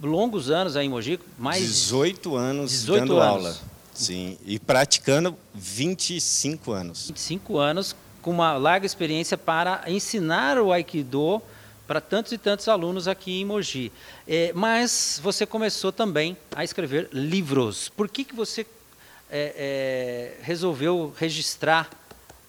longos 0.02 0.50
anos 0.50 0.76
aí 0.76 0.86
em 0.86 0.90
Mogi, 0.90 1.20
mais 1.38 1.62
18 1.62 2.36
anos 2.36 2.72
18 2.72 3.00
dando 3.00 3.20
anos. 3.20 3.46
aula. 3.46 3.58
Sim, 3.94 4.38
e 4.46 4.60
praticando 4.60 5.38
25 5.54 6.72
anos. 6.72 7.08
25 7.08 7.58
anos 7.58 7.96
com 8.22 8.32
uma 8.32 8.58
larga 8.58 8.86
experiência 8.86 9.38
para 9.38 9.84
ensinar 9.88 10.58
o 10.58 10.72
Aikido 10.72 11.42
para 11.88 12.02
tantos 12.02 12.32
e 12.32 12.38
tantos 12.38 12.68
alunos 12.68 13.08
aqui 13.08 13.42
em 13.42 13.46
Mogi. 13.46 13.92
É, 14.28 14.52
mas 14.54 15.20
você 15.24 15.46
começou 15.46 15.92
também 15.92 16.36
a 16.56 16.64
escrever 16.64 17.10
livros. 17.12 17.90
Por 17.90 18.10
que, 18.10 18.24
que 18.24 18.36
você 18.36 18.66
é, 19.30 20.36
é, 20.40 20.44
resolveu 20.44 21.14
registrar 21.18 21.90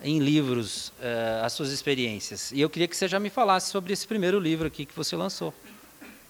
em 0.03 0.19
livros 0.19 0.93
é, 1.01 1.41
as 1.45 1.53
suas 1.53 1.71
experiências? 1.71 2.51
E 2.53 2.61
eu 2.61 2.71
queria 2.71 2.89
que 2.89 2.97
você 2.97 3.07
já 3.07 3.21
me 3.21 3.31
falasse 3.31 3.71
sobre 3.71 3.93
esse 3.93 4.07
primeiro 4.07 4.41
livro 4.41 4.67
aqui 4.67 4.87
que 4.87 4.97
você 4.97 5.15
lançou, 5.15 5.53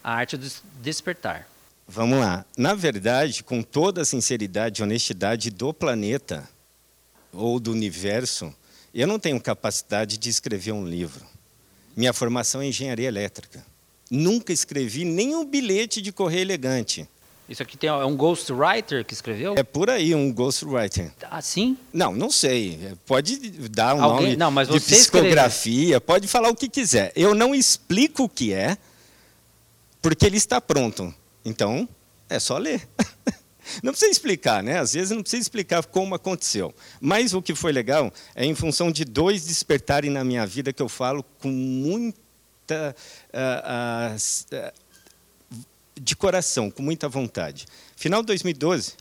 A 0.07 0.13
Arte 0.13 0.37
do 0.37 0.49
Despertar. 0.81 1.45
Vamos 1.85 2.19
lá. 2.19 2.45
Na 2.57 2.73
verdade, 2.73 3.43
com 3.43 3.61
toda 3.61 4.03
a 4.03 4.05
sinceridade 4.05 4.81
e 4.81 4.83
honestidade 4.83 5.49
do 5.49 5.73
planeta 5.73 6.47
ou 7.33 7.59
do 7.59 7.73
universo, 7.73 8.55
eu 8.93 9.05
não 9.05 9.19
tenho 9.19 9.37
capacidade 9.41 10.17
de 10.17 10.29
escrever 10.29 10.71
um 10.71 10.87
livro. 10.87 11.25
Minha 11.93 12.13
formação 12.13 12.61
é 12.61 12.67
engenharia 12.67 13.05
elétrica. 13.05 13.65
Nunca 14.09 14.53
escrevi 14.53 15.03
nenhum 15.03 15.43
bilhete 15.43 16.01
de 16.01 16.13
correio 16.13 16.43
elegante. 16.43 17.05
Isso 17.49 17.61
aqui 17.61 17.75
tem, 17.75 17.89
é 17.89 18.05
um 18.05 18.15
ghostwriter 18.15 19.03
que 19.03 19.13
escreveu? 19.13 19.55
É 19.57 19.63
por 19.63 19.89
aí, 19.89 20.15
um 20.15 20.31
ghostwriter. 20.31 21.11
Ah, 21.29 21.41
sim? 21.41 21.77
Não, 21.91 22.15
não 22.15 22.31
sei. 22.31 22.93
Pode 23.05 23.37
dar 23.67 23.93
um 23.93 24.01
Alguém? 24.01 24.27
nome 24.27 24.37
não, 24.37 24.51
mas 24.51 24.69
de 24.69 24.79
psicografia, 24.79 25.99
pode 25.99 26.29
falar 26.29 26.47
o 26.47 26.55
que 26.55 26.69
quiser. 26.69 27.11
Eu 27.13 27.35
não 27.35 27.53
explico 27.53 28.23
o 28.23 28.29
que 28.29 28.53
é, 28.53 28.77
porque 30.07 30.25
ele 30.25 30.37
está 30.37 30.61
pronto. 30.61 31.13
Então, 31.43 31.87
é 32.29 32.39
só 32.39 32.57
ler. 32.57 32.87
Não 33.83 33.91
precisa 33.91 34.09
explicar, 34.09 34.63
né? 34.63 34.79
Às 34.79 34.93
vezes 34.93 35.11
não 35.11 35.21
precisa 35.21 35.41
explicar 35.41 35.85
como 35.85 36.15
aconteceu. 36.15 36.73
Mas 37.01 37.33
o 37.33 37.41
que 37.41 37.53
foi 37.53 37.73
legal 37.73 38.13
é 38.33 38.45
em 38.45 38.55
função 38.55 38.89
de 38.89 39.03
dois 39.03 39.45
despertarem 39.45 40.09
na 40.09 40.23
minha 40.23 40.47
vida 40.47 40.71
que 40.71 40.81
eu 40.81 40.87
falo 40.87 41.21
com 41.21 41.49
muita. 41.49 42.95
Uh, 43.33 44.15
uh, 44.55 44.71
de 45.99 46.15
coração, 46.15 46.71
com 46.71 46.81
muita 46.81 47.09
vontade. 47.09 47.65
Final 47.97 48.21
de 48.21 48.27
2012, 48.27 48.93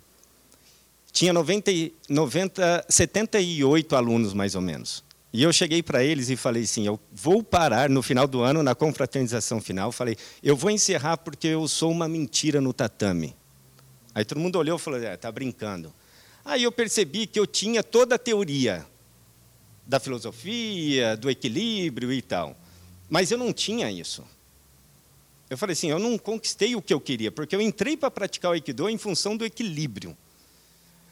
tinha 1.13 1.33
90, 1.33 1.71
90, 2.09 2.87
78 2.89 3.95
alunos, 3.95 4.35
mais 4.35 4.57
ou 4.57 4.61
menos. 4.61 5.05
E 5.33 5.43
eu 5.43 5.53
cheguei 5.53 5.83
para 5.83 6.03
eles 6.03 6.31
e 6.31 6.37
falei 6.37 6.63
assim: 6.63 6.87
eu 6.87 6.99
vou 7.13 7.43
parar 7.43 7.91
no 7.91 8.03
final 8.03 8.27
do 8.27 8.43
ano, 8.43 8.63
na 8.63 8.75
confraternização 8.75 9.61
final. 9.61 9.93
Falei: 9.93 10.17
eu 10.43 10.57
vou 10.57 10.71
encerrar 10.71 11.17
porque 11.19 11.49
eu 11.49 11.67
sou 11.69 11.91
uma 11.91 12.09
mentira 12.09 12.61
no 12.61 12.73
tatame. 12.73 13.35
Aí 14.15 14.25
todo 14.25 14.39
mundo 14.39 14.59
olhou 14.59 14.77
e 14.77 14.81
falou: 14.81 15.01
é, 15.01 15.15
está 15.15 15.31
brincando. 15.31 15.93
Aí 16.45 16.63
eu 16.63 16.73
percebi 16.73 17.27
que 17.27 17.39
eu 17.39 17.47
tinha 17.47 17.83
toda 17.83 18.15
a 18.15 18.19
teoria 18.19 18.87
da 19.87 20.01
filosofia, 20.01 21.17
do 21.17 21.29
equilíbrio 21.29 22.13
e 22.13 22.23
tal. 22.23 22.57
Mas 23.09 23.31
eu 23.31 23.39
não 23.39 23.53
tinha 23.53 23.91
isso. 23.91 24.25
Eu 25.49 25.59
falei 25.59 25.75
assim: 25.75 25.91
eu 25.91 25.99
não 25.99 26.17
conquistei 26.17 26.75
o 26.75 26.83
que 26.83 26.95
eu 26.95 27.01
queria, 27.01 27.31
porque 27.31 27.55
eu 27.55 27.61
entrei 27.61 27.97
para 27.97 28.11
praticar 28.11 28.51
o 28.51 28.55
Aikido 28.55 28.89
em 28.89 28.99
função 28.99 29.37
do 29.37 29.45
equilíbrio. 29.45 30.17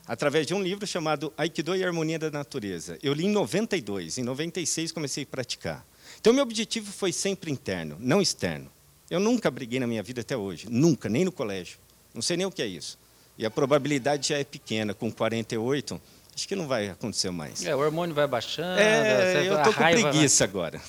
Através 0.06 0.46
de 0.46 0.52
um 0.52 0.62
livro 0.62 0.86
chamado 0.86 1.32
Aikido 1.36 1.74
e 1.74 1.82
a 1.82 1.86
Harmonia 1.86 2.18
da 2.18 2.30
Natureza. 2.30 2.98
Eu 3.02 3.14
li 3.14 3.24
em 3.24 3.30
92, 3.30 4.18
em 4.18 4.22
96 4.22 4.92
comecei 4.92 5.24
a 5.24 5.26
praticar. 5.26 5.86
Então, 6.20 6.32
meu 6.32 6.42
objetivo 6.42 6.92
foi 6.92 7.10
sempre 7.10 7.50
interno, 7.50 7.96
não 7.98 8.20
externo. 8.20 8.70
Eu 9.10 9.18
nunca 9.18 9.50
briguei 9.50 9.80
na 9.80 9.86
minha 9.86 10.02
vida 10.02 10.20
até 10.20 10.36
hoje, 10.36 10.66
nunca, 10.70 11.08
nem 11.08 11.24
no 11.24 11.32
colégio. 11.32 11.78
Não 12.12 12.20
sei 12.20 12.36
nem 12.36 12.46
o 12.46 12.50
que 12.50 12.60
é 12.60 12.66
isso. 12.66 12.98
E 13.38 13.46
a 13.46 13.50
probabilidade 13.50 14.28
já 14.28 14.38
é 14.38 14.44
pequena, 14.44 14.92
com 14.92 15.10
48, 15.10 16.00
acho 16.34 16.48
que 16.48 16.54
não 16.54 16.68
vai 16.68 16.88
acontecer 16.88 17.30
mais. 17.30 17.64
É, 17.64 17.74
o 17.74 17.78
hormônio 17.78 18.14
vai 18.14 18.26
baixando. 18.26 18.78
É, 18.78 19.48
eu 19.48 19.56
estou 19.56 19.72
com 19.72 19.80
preguiça 19.82 20.46
vai... 20.46 20.50
agora. 20.50 20.82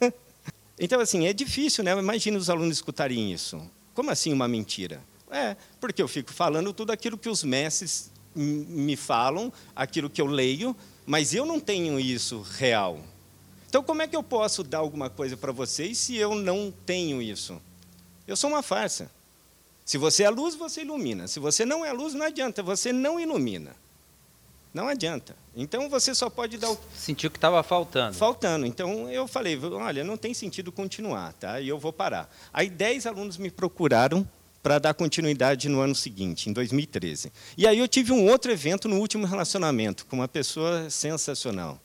então, 0.78 1.00
assim, 1.00 1.26
é 1.26 1.32
difícil, 1.32 1.82
né? 1.82 1.92
Imagina 1.92 2.36
os 2.36 2.50
alunos 2.50 2.76
escutarem 2.76 3.32
isso. 3.32 3.60
Como 3.94 4.10
assim 4.10 4.32
uma 4.32 4.46
mentira? 4.46 5.00
É, 5.30 5.56
porque 5.80 6.02
eu 6.02 6.08
fico 6.08 6.32
falando 6.32 6.72
tudo 6.72 6.90
aquilo 6.90 7.16
que 7.16 7.28
os 7.28 7.42
mestres 7.42 8.10
me 8.34 8.96
falam, 8.96 9.52
aquilo 9.74 10.10
que 10.10 10.20
eu 10.20 10.26
leio, 10.26 10.76
mas 11.06 11.34
eu 11.34 11.44
não 11.44 11.58
tenho 11.58 11.98
isso 11.98 12.40
real. 12.40 13.00
Então, 13.68 13.82
como 13.82 14.02
é 14.02 14.06
que 14.08 14.16
eu 14.16 14.22
posso 14.22 14.62
dar 14.62 14.78
alguma 14.78 15.08
coisa 15.08 15.36
para 15.36 15.52
vocês 15.52 15.96
se 15.98 16.16
eu 16.16 16.34
não 16.34 16.72
tenho 16.84 17.22
isso? 17.22 17.60
Eu 18.26 18.36
sou 18.36 18.50
uma 18.50 18.62
farsa. 18.62 19.10
Se 19.84 19.98
você 19.98 20.24
é 20.24 20.30
luz, 20.30 20.54
você 20.54 20.82
ilumina. 20.82 21.26
Se 21.26 21.40
você 21.40 21.64
não 21.64 21.84
é 21.84 21.92
luz, 21.92 22.14
não 22.14 22.26
adianta, 22.26 22.62
você 22.62 22.92
não 22.92 23.18
ilumina. 23.18 23.74
Não 24.72 24.86
adianta. 24.86 25.36
Então 25.56 25.88
você 25.88 26.14
só 26.14 26.30
pode 26.30 26.56
dar 26.56 26.70
o. 26.70 26.78
Sentiu 26.94 27.30
que 27.30 27.36
estava 27.36 27.60
faltando. 27.62 28.16
Faltando. 28.16 28.66
Então 28.66 29.10
eu 29.10 29.26
falei, 29.26 29.58
olha, 29.58 30.04
não 30.04 30.16
tem 30.16 30.32
sentido 30.32 30.70
continuar, 30.70 31.32
tá? 31.34 31.60
E 31.60 31.68
eu 31.68 31.78
vou 31.78 31.92
parar. 31.92 32.32
Aí 32.52 32.70
dez 32.70 33.06
alunos 33.06 33.36
me 33.36 33.50
procuraram 33.50 34.28
para 34.62 34.78
dar 34.78 34.94
continuidade 34.94 35.68
no 35.68 35.80
ano 35.80 35.94
seguinte, 35.94 36.50
em 36.50 36.52
2013. 36.52 37.32
E 37.56 37.66
aí 37.66 37.78
eu 37.78 37.88
tive 37.88 38.12
um 38.12 38.28
outro 38.28 38.52
evento 38.52 38.88
no 38.88 38.98
último 38.98 39.26
relacionamento 39.26 40.04
com 40.06 40.16
uma 40.16 40.28
pessoa 40.28 40.90
sensacional, 40.90 41.80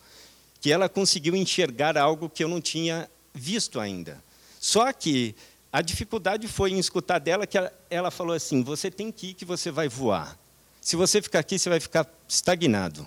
que 0.59 0.71
ela 0.71 0.89
conseguiu 0.89 1.35
enxergar 1.35 1.97
algo 1.97 2.29
que 2.29 2.43
eu 2.43 2.47
não 2.47 2.59
tinha 2.59 3.09
visto 3.33 3.79
ainda. 3.79 4.21
Só 4.59 4.91
que 4.91 5.35
a 5.71 5.81
dificuldade 5.81 6.47
foi 6.47 6.71
em 6.71 6.79
escutar 6.79 7.19
dela 7.19 7.45
que 7.45 7.57
ela, 7.89 8.09
falou 8.09 8.33
assim: 8.33 8.63
você 8.63 8.89
tem 8.89 9.11
que 9.11 9.27
ir 9.27 9.33
que 9.33 9.45
você 9.45 9.69
vai 9.69 9.87
voar. 9.87 10.37
Se 10.81 10.95
você 10.95 11.21
ficar 11.21 11.39
aqui, 11.39 11.59
você 11.59 11.69
vai 11.69 11.79
ficar 11.79 12.07
estagnado. 12.27 13.05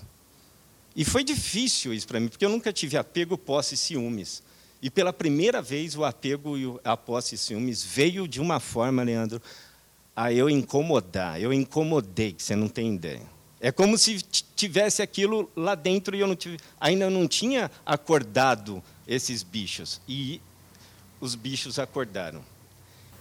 E 0.95 1.05
foi 1.05 1.23
difícil 1.25 1.95
isso 1.95 2.07
para 2.07 2.19
mim, 2.21 2.29
porque 2.29 2.45
eu 2.45 2.51
nunca 2.51 2.73
tive 2.73 2.97
apego, 2.97 3.39
posse 3.39 3.75
e 3.75 3.79
ciúmes. 3.79 4.43
E 4.81 4.89
pela 4.91 5.13
primeira 5.13 5.61
vez 5.61 5.97
o 5.97 6.05
apego 6.05 6.57
e 6.57 6.79
a 6.85 6.97
posse 6.97 7.35
e 7.35 7.39
ciúmes 7.39 7.83
veio 7.83 8.29
de 8.29 8.41
uma 8.41 8.61
forma, 8.61 9.03
Leandro, 9.03 9.43
a 10.15 10.33
eu 10.33 10.49
incomodar. 10.49 11.41
Eu 11.41 11.53
incomodei, 11.53 12.33
que 12.33 12.43
você 12.43 12.55
não 12.55 12.69
tem 12.69 12.95
ideia. 12.95 13.23
É 13.61 13.73
como 13.73 13.99
se 13.99 14.23
tivesse 14.55 15.03
aquilo 15.03 15.51
lá 15.57 15.75
dentro 15.75 16.15
e 16.15 16.21
eu 16.21 16.29
não 16.29 16.37
tive, 16.37 16.59
ainda 16.81 17.11
não 17.11 17.27
tinha 17.27 17.71
acordado 17.85 18.83
esses 19.07 19.43
bichos. 19.43 20.01
E 20.07 20.41
os 21.21 21.35
bichos 21.35 21.79
acordaram. 21.79 22.45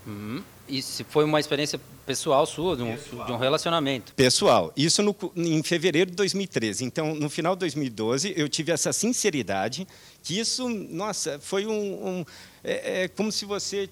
Uhum. 0.05 0.43
Isso 0.67 1.05
foi 1.05 1.23
uma 1.23 1.39
experiência 1.39 1.79
pessoal 2.05 2.45
sua, 2.45 2.75
de 2.75 2.83
um, 2.83 2.95
pessoal. 2.95 3.25
De 3.25 3.31
um 3.31 3.37
relacionamento. 3.37 4.13
Pessoal. 4.13 4.73
Isso 4.75 5.01
no, 5.01 5.15
em 5.35 5.61
fevereiro 5.63 6.11
de 6.11 6.15
2013. 6.17 6.85
Então, 6.85 7.15
no 7.15 7.29
final 7.29 7.55
de 7.55 7.59
2012, 7.61 8.33
eu 8.35 8.47
tive 8.47 8.71
essa 8.71 8.91
sinceridade, 8.93 9.87
que 10.23 10.39
isso, 10.39 10.67
nossa, 10.69 11.39
foi 11.39 11.65
um... 11.65 12.07
um 12.19 12.25
é, 12.63 13.03
é 13.03 13.07
como 13.07 13.31
se 13.31 13.45
você... 13.45 13.89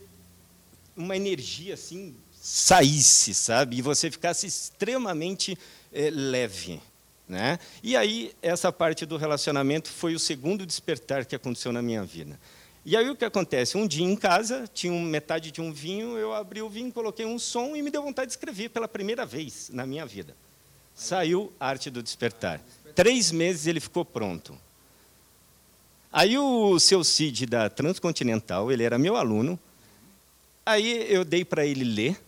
Uma 0.97 1.15
energia, 1.17 1.73
assim, 1.73 2.15
saísse, 2.31 3.33
sabe? 3.33 3.77
E 3.77 3.81
você 3.81 4.09
ficasse 4.09 4.47
extremamente 4.47 5.57
é, 5.91 6.09
leve. 6.09 6.79
Né? 7.27 7.57
E 7.81 7.97
aí, 7.97 8.31
essa 8.41 8.71
parte 8.71 9.05
do 9.05 9.17
relacionamento 9.17 9.89
foi 9.89 10.13
o 10.13 10.19
segundo 10.19 10.65
despertar 10.65 11.25
que 11.25 11.35
aconteceu 11.35 11.73
na 11.73 11.81
minha 11.81 12.03
vida. 12.03 12.39
E 12.85 12.95
aí 12.95 13.09
o 13.09 13.15
que 13.15 13.25
acontece? 13.25 13.75
Um 13.75 13.87
dia 13.87 14.05
em 14.05 14.15
casa, 14.15 14.69
tinha 14.71 14.93
metade 15.01 15.49
de 15.49 15.59
um 15.59 15.73
vinho, 15.73 16.19
eu 16.19 16.35
abri 16.35 16.61
o 16.61 16.69
vinho, 16.69 16.93
coloquei 16.93 17.25
um 17.25 17.39
som 17.39 17.75
e 17.75 17.81
me 17.81 17.89
deu 17.89 18.03
vontade 18.03 18.27
de 18.27 18.33
escrever 18.33 18.69
pela 18.69 18.87
primeira 18.87 19.25
vez 19.25 19.71
na 19.73 19.87
minha 19.87 20.05
vida. 20.05 20.35
Saiu 20.93 21.51
Arte 21.59 21.89
do 21.89 22.03
Despertar. 22.03 22.61
Três 22.93 23.31
meses 23.31 23.65
ele 23.65 23.79
ficou 23.79 24.05
pronto. 24.05 24.55
Aí 26.11 26.37
o 26.37 26.79
seu 26.79 27.03
Cid 27.03 27.47
da 27.47 27.71
Transcontinental, 27.71 28.71
ele 28.71 28.83
era 28.83 28.99
meu 28.99 29.15
aluno, 29.15 29.59
aí 30.63 31.11
eu 31.11 31.25
dei 31.25 31.43
para 31.43 31.65
ele 31.65 31.83
ler. 31.83 32.21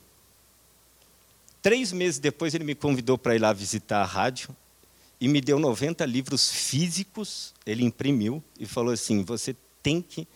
Três 1.62 1.94
meses 1.94 2.20
depois 2.20 2.56
ele 2.56 2.64
me 2.64 2.74
convidou 2.74 3.16
para 3.16 3.36
ir 3.36 3.40
lá 3.40 3.54
visitar 3.54 4.02
a 4.02 4.06
rádio 4.06 4.50
e 5.22 5.28
me 5.28 5.40
deu 5.40 5.60
90 5.60 6.04
livros 6.06 6.50
físicos, 6.50 7.54
ele 7.64 7.86
imprimiu 7.86 8.44
e 8.60 8.66
falou 8.66 8.92
assim, 8.92 9.24
você 9.24 9.56
tem 9.84 10.02
que 10.02 10.28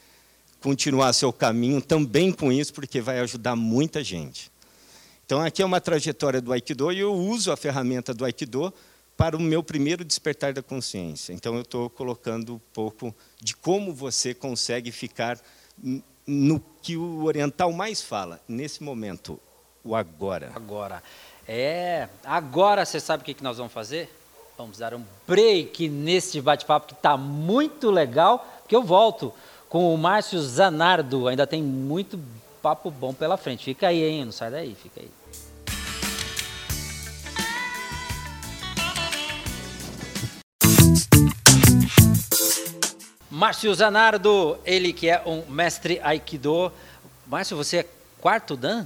continuar 0.62 1.12
seu 1.13 1.34
caminho 1.34 1.82
também 1.82 2.32
com 2.32 2.51
isso, 2.51 2.74
porque 2.74 3.01
vai 3.01 3.20
ajudar 3.20 3.56
muita 3.56 4.03
gente. 4.03 4.51
Então, 5.25 5.41
aqui 5.41 5.62
é 5.62 5.65
uma 5.65 5.82
trajetória 5.82 6.39
do 6.39 6.53
Aikido 6.53 6.91
e 6.91 7.00
eu 7.00 7.13
uso 7.13 7.51
a 7.51 7.58
ferramenta 7.58 8.13
do 8.13 8.24
Aikido 8.24 8.74
para 9.18 9.36
o 9.36 9.39
meu 9.39 9.63
primeiro 9.63 10.06
despertar 10.06 10.53
da 10.53 10.62
consciência. 10.62 11.34
Então, 11.34 11.56
eu 11.56 11.62
estou 11.62 11.89
colocando 11.89 12.56
um 12.56 12.60
pouco 12.74 13.13
de 13.41 13.56
como 13.56 13.94
você 13.94 14.34
consegue 14.34 14.91
ficar 14.91 15.39
no 16.27 16.60
que 16.82 16.96
o 16.96 17.24
oriental 17.24 17.72
mais 17.72 18.01
fala, 18.01 18.39
nesse 18.48 18.84
momento, 18.84 19.39
o 19.84 19.96
agora. 19.96 20.51
Agora. 20.53 21.01
É, 21.48 22.08
agora 22.24 22.86
você 22.86 23.00
sabe 23.00 23.24
o 23.24 23.25
que 23.25 23.44
nós 23.44 23.58
vamos 23.58 23.74
fazer? 23.74 24.10
Vamos 24.58 24.77
dar 24.77 24.94
um 24.94 25.03
break 25.27 25.89
nesse 25.89 26.39
bate-papo 26.39 26.88
que 26.88 26.94
está 26.94 27.18
muito 27.18 27.89
legal, 27.89 28.46
porque 28.62 28.75
eu 28.75 28.84
volto 28.84 29.34
com 29.72 29.96
o 29.96 29.98
Márcio 29.98 30.38
Zanardo. 30.42 31.30
Ainda 31.30 31.48
tem 31.48 31.63
muito 31.63 32.20
papo 32.62 32.92
bom 32.92 33.13
pela 33.13 33.38
frente. 33.38 33.63
Fica 33.63 33.88
aí, 33.88 34.04
hein? 34.04 34.25
Não 34.25 34.32
sai 34.34 34.51
daí, 34.51 34.75
fica 34.75 35.00
aí. 35.00 35.10
Márcio 43.30 43.74
Zanardo, 43.74 44.60
ele 44.66 44.92
que 44.92 45.08
é 45.08 45.24
um 45.25 45.50
mestre 45.50 46.01
Aikido. 46.04 46.70
Márcio, 47.25 47.56
você 47.56 47.78
é 47.78 47.90
quarto 48.20 48.58
Dan? 48.58 48.86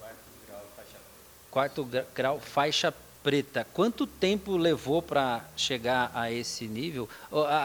Quarto 0.00 0.16
grau, 0.48 0.62
faixa 0.74 0.96
preta. 0.96 1.50
Quarto 1.50 1.84
grau, 2.14 2.40
faixa 2.40 2.94
preta. 3.22 3.66
Quanto 3.74 4.06
tempo 4.06 4.56
levou 4.56 5.02
para 5.02 5.44
chegar 5.58 6.10
a 6.14 6.32
esse 6.32 6.66
nível? 6.66 7.06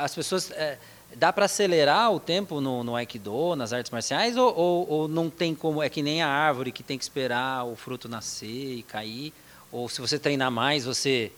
As 0.04 0.14
pessoas. 0.14 0.52
É, 0.52 0.78
Dá 1.16 1.32
para 1.34 1.46
acelerar 1.46 2.12
o 2.12 2.20
tempo 2.20 2.62
no, 2.62 2.84
no 2.84 2.96
Aikido, 2.96 3.56
nas 3.56 3.74
artes 3.74 3.92
marciais, 3.92 4.38
ou, 4.38 4.56
ou, 4.56 4.90
ou, 4.90 5.08
não 5.08 5.30
tem 5.30 5.54
como, 5.54 5.84
é 5.84 5.90
que 5.90 6.02
nem 6.02 6.22
a 6.22 6.28
árvore 6.28 6.72
que 6.72 6.84
tem 6.84 6.98
que 6.98 7.04
esperar 7.04 7.66
o 7.66 7.76
fruto 7.76 8.08
nascer 8.08 8.78
e 8.78 8.84
cair? 8.84 9.34
Ou 9.72 9.90
se 9.90 10.00
você 10.00 10.18
treinar 10.18 10.52
mais, 10.52 10.86
você 10.86 11.32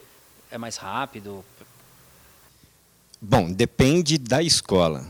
é 0.52 0.58
mais 0.58 0.78
rápido? 0.78 1.44
Bom, 3.20 3.52
depende 3.52 4.18
da 4.18 4.44
escola. 4.44 5.06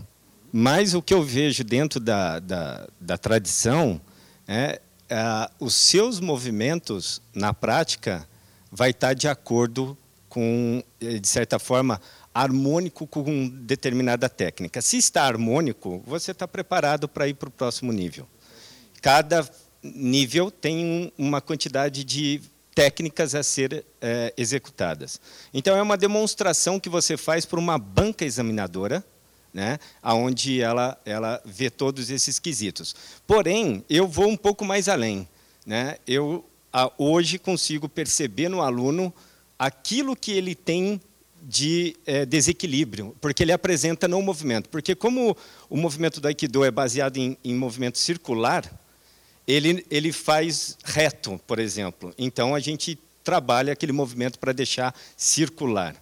Mas 0.52 0.94
o 0.94 1.02
que 1.02 1.14
eu 1.14 1.24
vejo 1.24 1.64
dentro 1.64 2.00
da, 2.00 2.40
da, 2.40 2.88
da 3.02 3.18
tradição 3.18 4.00
é, 4.48 4.80
é 5.10 5.50
os 5.60 5.74
seus 5.74 6.20
movimentos, 6.20 7.22
na 7.34 7.54
prática, 7.54 8.28
vai 8.72 8.92
estar 8.92 9.14
de 9.14 9.28
acordo 9.28 9.98
com, 10.30 10.84
de 11.00 11.28
certa 11.28 11.60
forma, 11.60 12.00
harmônico 12.34 13.06
com 13.06 13.48
determinada 13.48 14.28
técnica. 14.28 14.82
Se 14.82 14.98
está 14.98 15.24
harmônico, 15.24 16.02
você 16.06 16.32
está 16.32 16.48
preparado 16.48 17.08
para 17.08 17.28
ir 17.28 17.36
para 17.36 17.50
o 17.50 17.52
próximo 17.52 17.92
nível. 17.92 18.28
Cada 19.02 19.48
nível 19.84 20.50
tem 20.50 21.12
uma 21.18 21.42
quantidade 21.42 22.04
de 22.04 22.42
técnicas 22.74 23.36
a 23.36 23.44
ser 23.44 23.86
é, 24.02 24.34
executadas. 24.36 25.20
Então, 25.54 25.76
é 25.78 25.82
uma 25.82 25.98
demonstração 25.98 26.80
que 26.80 26.90
você 26.90 27.16
faz 27.16 27.46
para 27.46 27.60
uma 27.60 27.78
banca 27.78 28.26
examinadora, 28.26 29.04
né, 29.54 29.78
onde 30.04 30.62
ela, 30.62 31.00
ela 31.06 31.40
vê 31.46 31.70
todos 31.70 32.10
esses 32.10 32.40
quesitos. 32.40 32.96
Porém, 33.28 33.86
eu 33.88 34.08
vou 34.08 34.28
um 34.28 34.38
pouco 34.38 34.66
mais 34.66 34.90
além. 34.90 35.28
Né? 35.66 35.98
Eu, 36.08 36.44
a, 36.72 36.92
hoje, 36.98 37.38
consigo 37.38 37.88
perceber 37.88 38.50
no 38.50 38.62
aluno 38.62 39.14
aquilo 39.60 40.16
que 40.16 40.32
ele 40.32 40.56
tem 40.56 41.00
de 41.46 41.96
é, 42.06 42.26
desequilíbrio, 42.26 43.16
porque 43.20 43.44
ele 43.44 43.52
apresenta 43.52 44.08
no 44.08 44.22
movimento. 44.22 44.70
Porque 44.70 44.96
como 44.96 45.36
o 45.70 45.76
movimento 45.76 46.22
do 46.22 46.28
Aikido 46.28 46.64
é 46.64 46.72
baseado 46.72 47.18
em, 47.18 47.38
em 47.44 47.54
movimento 47.54 47.98
circular, 47.98 48.72
ele, 49.46 49.86
ele 49.92 50.14
faz 50.14 50.78
reto, 50.86 51.40
por 51.46 51.60
exemplo. 51.60 52.14
Então, 52.18 52.56
a 52.56 52.60
gente 52.60 52.98
trabalha 53.24 53.74
aquele 53.74 53.92
movimento 53.92 54.40
para 54.40 54.54
deixar 54.54 54.96
circular. 55.18 55.96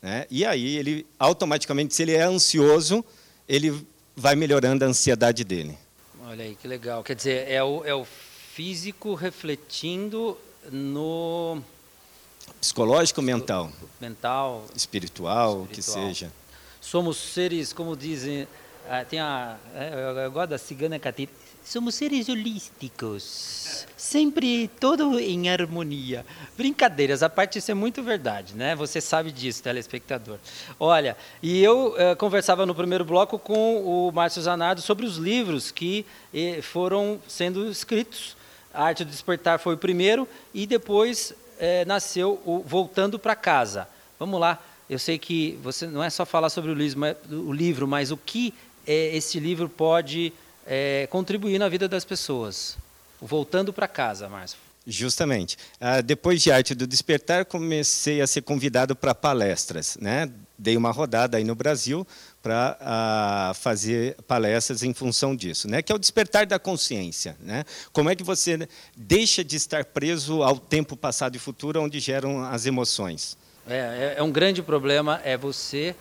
Né? 0.00 0.26
E 0.30 0.44
aí, 0.44 0.76
ele 0.76 1.06
automaticamente, 1.18 1.94
se 1.94 2.02
ele 2.02 2.12
é 2.12 2.22
ansioso, 2.22 3.04
ele 3.46 3.86
vai 4.16 4.34
melhorando 4.34 4.84
a 4.84 4.88
ansiedade 4.88 5.44
dele. 5.44 5.76
Olha 6.22 6.44
aí, 6.44 6.56
que 6.56 6.66
legal. 6.66 7.04
Quer 7.04 7.14
dizer, 7.14 7.48
é 7.48 7.62
o, 7.62 7.84
é 7.84 7.94
o 7.94 8.04
físico 8.04 9.14
refletindo 9.14 10.36
no 10.72 11.62
Psicológico 12.60 13.22
mental? 13.22 13.70
Mental. 14.00 14.64
Espiritual, 14.74 15.62
o 15.62 15.66
que 15.66 15.82
seja. 15.82 16.32
Somos 16.80 17.16
seres, 17.16 17.72
como 17.72 17.96
dizem, 17.96 18.46
ah, 18.88 19.04
tem 19.04 19.20
a, 19.20 19.56
é, 19.74 20.24
eu 20.24 20.32
gosto 20.32 20.50
da 20.50 20.58
cigana 20.58 20.98
catira, 20.98 21.30
somos 21.62 21.94
seres 21.94 22.30
holísticos, 22.30 23.86
sempre 23.96 24.68
todo 24.80 25.20
em 25.20 25.50
harmonia. 25.50 26.24
Brincadeiras, 26.56 27.22
a 27.22 27.28
parte 27.28 27.58
isso 27.58 27.70
é 27.70 27.74
muito 27.74 28.02
verdade, 28.02 28.54
né? 28.54 28.74
Você 28.74 29.00
sabe 29.00 29.30
disso, 29.30 29.62
telespectador. 29.62 30.38
Olha, 30.80 31.16
e 31.42 31.62
eu 31.62 31.94
uh, 31.94 32.16
conversava 32.16 32.64
no 32.64 32.74
primeiro 32.74 33.04
bloco 33.04 33.38
com 33.38 33.82
o 33.84 34.10
Márcio 34.10 34.40
Zanardo 34.40 34.80
sobre 34.80 35.04
os 35.04 35.16
livros 35.16 35.70
que 35.70 36.06
eh, 36.32 36.60
foram 36.62 37.20
sendo 37.28 37.70
escritos. 37.70 38.34
A 38.72 38.84
Arte 38.84 39.04
do 39.04 39.10
Despertar 39.10 39.58
foi 39.58 39.74
o 39.74 39.78
primeiro 39.78 40.26
e 40.54 40.66
depois 40.66 41.34
é, 41.58 41.84
nasceu 41.84 42.40
o 42.44 42.60
Voltando 42.60 43.18
para 43.18 43.34
Casa. 43.34 43.88
Vamos 44.18 44.40
lá, 44.40 44.62
eu 44.88 44.98
sei 44.98 45.18
que 45.18 45.58
você 45.62 45.86
não 45.86 46.02
é 46.02 46.10
só 46.10 46.24
falar 46.24 46.50
sobre 46.50 46.70
o 46.70 46.74
livro, 46.74 46.98
mas, 46.98 47.16
o 47.30 47.52
livro, 47.52 47.86
mas 47.86 48.10
o 48.10 48.16
que 48.16 48.54
é, 48.86 49.18
livro 49.34 49.68
pode 49.68 50.32
é, 50.66 51.06
contribuir 51.10 51.58
na 51.58 51.68
vida 51.68 51.88
das 51.88 52.04
pessoas. 52.04 52.76
O 53.20 53.26
Voltando 53.26 53.72
para 53.72 53.86
Casa, 53.86 54.28
Márcio. 54.28 54.58
Justamente. 54.86 55.58
Ah, 55.78 56.00
depois 56.00 56.42
de 56.42 56.50
Arte 56.50 56.74
do 56.74 56.86
Despertar, 56.86 57.44
comecei 57.44 58.22
a 58.22 58.26
ser 58.26 58.40
convidado 58.40 58.96
para 58.96 59.14
palestras. 59.14 59.98
Né? 60.00 60.30
Dei 60.56 60.78
uma 60.78 60.90
rodada 60.90 61.36
aí 61.36 61.44
no 61.44 61.54
Brasil 61.54 62.06
para 62.42 63.52
fazer 63.54 64.16
palestras 64.26 64.82
em 64.82 64.94
função 64.94 65.34
disso, 65.34 65.68
né? 65.68 65.82
que 65.82 65.92
é 65.92 65.94
o 65.94 65.98
despertar 65.98 66.46
da 66.46 66.58
consciência. 66.58 67.36
Né? 67.40 67.64
Como 67.92 68.08
é 68.08 68.14
que 68.14 68.22
você 68.22 68.68
deixa 68.96 69.44
de 69.44 69.56
estar 69.56 69.84
preso 69.84 70.42
ao 70.42 70.58
tempo 70.58 70.96
passado 70.96 71.36
e 71.36 71.38
futuro, 71.38 71.80
onde 71.82 72.00
geram 72.00 72.44
as 72.44 72.66
emoções? 72.66 73.36
É, 73.68 73.76
é, 73.76 74.14
é 74.18 74.22
um 74.22 74.30
grande 74.30 74.62
problema 74.62 75.20
é 75.24 75.36
você 75.36 75.94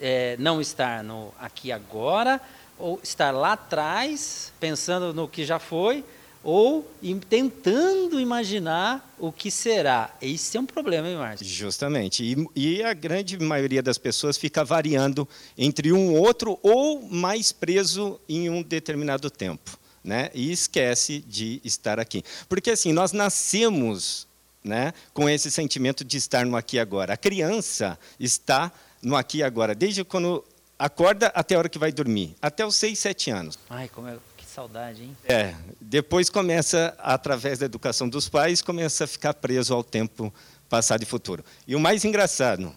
é, 0.00 0.36
não 0.38 0.60
estar 0.60 1.04
no 1.04 1.32
aqui 1.38 1.70
agora, 1.70 2.40
ou 2.78 2.98
estar 3.02 3.30
lá 3.30 3.52
atrás, 3.52 4.52
pensando 4.58 5.14
no 5.14 5.28
que 5.28 5.44
já 5.44 5.60
foi, 5.60 6.04
ou 6.42 6.90
tentando 7.28 8.20
imaginar 8.20 9.14
o 9.18 9.30
que 9.30 9.50
será. 9.50 10.14
Isso 10.20 10.56
é 10.56 10.60
um 10.60 10.66
problema, 10.66 11.08
hein, 11.08 11.16
Márcio? 11.16 11.46
Justamente. 11.46 12.24
E, 12.24 12.48
e, 12.54 12.82
a 12.82 12.92
grande 12.92 13.38
maioria 13.38 13.82
das 13.82 13.98
pessoas 13.98 14.36
fica 14.36 14.64
variando 14.64 15.28
entre 15.56 15.92
um 15.92 16.14
outro 16.14 16.58
ou 16.62 17.02
mais 17.02 17.52
preso 17.52 18.20
em 18.28 18.50
um 18.50 18.62
determinado 18.62 19.30
tempo. 19.30 19.78
Né? 20.02 20.30
E 20.34 20.50
esquece 20.50 21.20
de 21.20 21.60
estar 21.64 22.00
aqui. 22.00 22.24
Porque 22.48 22.70
assim, 22.70 22.92
nós 22.92 23.12
nascemos 23.12 24.26
né, 24.64 24.92
com 25.14 25.28
esse 25.28 25.50
sentimento 25.50 26.04
de 26.04 26.16
estar 26.16 26.44
no 26.44 26.56
aqui 26.56 26.76
e 26.76 26.80
agora. 26.80 27.14
A 27.14 27.16
criança 27.16 27.98
está 28.18 28.72
no 29.00 29.16
aqui 29.16 29.38
e 29.38 29.42
agora, 29.42 29.74
desde 29.74 30.04
quando 30.04 30.44
acorda 30.78 31.28
até 31.28 31.54
a 31.54 31.58
hora 31.58 31.68
que 31.68 31.78
vai 31.78 31.92
dormir, 31.92 32.34
até 32.42 32.66
os 32.66 32.74
6, 32.76 32.98
7 32.98 33.30
anos. 33.30 33.58
Ai, 33.70 33.88
como 33.88 34.08
é 34.08 34.16
saudade, 34.52 35.02
hein? 35.02 35.16
É. 35.24 35.54
Depois 35.80 36.28
começa, 36.28 36.94
através 36.98 37.58
da 37.58 37.66
educação 37.66 38.08
dos 38.08 38.28
pais, 38.28 38.60
começa 38.60 39.04
a 39.04 39.06
ficar 39.06 39.34
preso 39.34 39.72
ao 39.74 39.82
tempo 39.82 40.32
passado 40.68 41.02
e 41.02 41.06
futuro. 41.06 41.44
E 41.66 41.74
o 41.74 41.80
mais 41.80 42.04
engraçado 42.04 42.74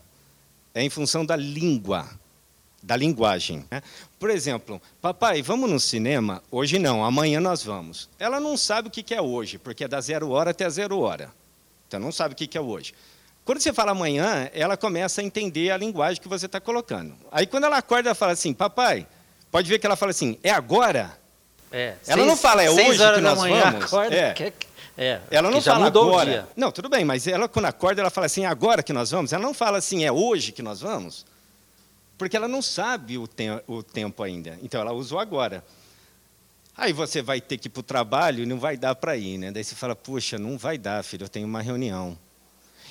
é 0.74 0.82
em 0.82 0.90
função 0.90 1.26
da 1.26 1.36
língua, 1.36 2.10
da 2.82 2.96
linguagem. 2.96 3.66
Né? 3.70 3.82
Por 4.18 4.30
exemplo, 4.30 4.82
papai, 5.02 5.42
vamos 5.42 5.70
no 5.70 5.80
cinema? 5.80 6.42
Hoje 6.50 6.80
não, 6.80 7.04
amanhã 7.04 7.40
nós 7.40 7.64
vamos. 7.64 8.10
Ela 8.18 8.40
não 8.40 8.56
sabe 8.56 8.88
o 8.88 8.92
que 8.92 9.14
é 9.14 9.22
hoje, 9.22 9.58
porque 9.58 9.84
é 9.84 9.88
da 9.88 10.00
zero 10.00 10.30
hora 10.30 10.52
até 10.52 10.66
a 10.66 10.70
zero 10.70 11.00
hora. 11.00 11.32
Então 11.88 12.00
não 12.00 12.12
sabe 12.12 12.34
o 12.34 12.38
que 12.38 12.58
é 12.58 12.62
hoje. 12.62 12.94
Quando 13.44 13.60
você 13.60 13.72
fala 13.72 13.92
amanhã, 13.92 14.50
ela 14.54 14.76
começa 14.76 15.22
a 15.22 15.24
entender 15.24 15.70
a 15.70 15.78
linguagem 15.78 16.22
que 16.22 16.28
você 16.28 16.48
está 16.48 16.60
colocando. 16.60 17.14
Aí 17.32 17.46
quando 17.46 17.66
ela 17.66 17.78
acorda, 17.78 18.10
ela 18.10 18.16
fala 18.16 18.32
assim, 18.32 18.54
papai, 18.54 19.06
pode 19.52 19.70
ver 19.70 19.78
que 19.78 19.86
ela 19.86 19.96
fala 19.96 20.12
assim, 20.12 20.40
é 20.42 20.50
agora? 20.50 21.25
É, 21.76 21.98
ela 22.08 22.20
seis, 22.20 22.28
não 22.28 22.38
fala, 22.38 22.64
é 22.64 22.70
hoje 22.72 23.14
que 23.16 23.20
nós 23.20 23.38
manhã, 23.38 23.64
vamos. 23.64 23.86
Acorda, 23.88 24.16
é. 24.16 24.34
Que, 24.34 24.54
é, 24.98 25.20
ela 25.30 25.52
não 25.52 25.62
fala 25.62 25.88
agora. 25.88 26.48
Não, 26.56 26.72
tudo 26.72 26.88
bem, 26.88 27.04
mas 27.04 27.28
ela 27.28 27.50
quando 27.50 27.66
acorda, 27.66 28.02
ela 28.02 28.10
fala 28.10 28.28
assim, 28.28 28.46
é 28.46 28.48
agora 28.48 28.82
que 28.82 28.94
nós 28.94 29.12
vamos? 29.12 29.34
Ela 29.34 29.44
não 29.44 29.54
fala 29.54 29.78
assim, 29.78 30.06
é 30.06 30.10
hoje 30.10 30.54
que 30.54 30.62
nós 30.62 30.80
vamos? 30.80 31.26
Porque 32.18 32.38
ela 32.38 32.48
não 32.48 32.62
sabe 32.62 33.18
o, 33.18 33.28
te 33.28 33.44
o 33.68 33.84
tempo 33.84 34.24
ainda. 34.24 34.58
Então 34.64 34.80
ela 34.80 34.94
usa 34.94 35.16
o 35.16 35.20
agora. 35.20 35.66
Aí 36.78 36.94
você 36.94 37.22
vai 37.22 37.42
ter 37.42 37.58
que 37.58 37.68
ir 37.68 37.70
para 37.70 37.82
o 37.82 37.84
trabalho 37.84 38.44
e 38.44 38.46
não 38.46 38.58
vai 38.58 38.78
dar 38.78 38.96
para 38.96 39.18
ir, 39.18 39.38
né? 39.38 39.52
Daí 39.52 39.62
você 39.62 39.76
fala, 39.76 39.98
puxa, 39.98 40.40
não 40.40 40.58
vai 40.58 40.78
dar, 40.78 41.04
filho, 41.04 41.26
eu 41.26 41.30
tenho 41.30 41.46
uma 41.46 41.62
reunião. 41.62 42.18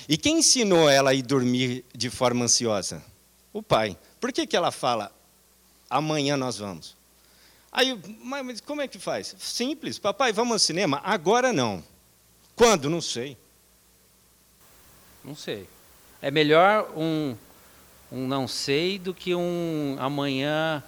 E 0.07 0.15
quem 0.15 0.37
ensinou 0.37 0.87
ela 0.87 1.09
a 1.09 1.13
ir 1.15 1.23
dormir 1.23 1.83
de 1.91 2.11
forma 2.11 2.45
ansiosa? 2.45 3.01
O 3.51 3.63
pai. 3.63 3.97
Por 4.19 4.31
que, 4.31 4.45
que 4.45 4.55
ela 4.55 4.69
fala, 4.69 5.11
amanhã 5.89 6.37
nós 6.37 6.59
vamos? 6.59 6.95
Aí, 7.77 7.99
mas 8.23 8.61
como 8.61 8.81
é 8.81 8.87
que 8.87 8.97
faz? 8.97 9.35
Simples, 9.37 9.99
papai, 9.99 10.31
vamos 10.31 10.53
ao 10.53 10.59
cinema? 10.59 11.01
Agora 11.03 11.51
não. 11.51 11.83
Quando? 12.55 12.89
Não 12.89 13.01
sei. 13.01 13.37
Não 15.21 15.35
sei. 15.35 15.67
É 16.21 16.31
melhor 16.31 16.93
um, 16.95 17.35
um 18.09 18.25
não 18.25 18.47
sei 18.47 18.97
do 18.97 19.13
que 19.13 19.35
um 19.35 19.97
amanhã 19.99 20.81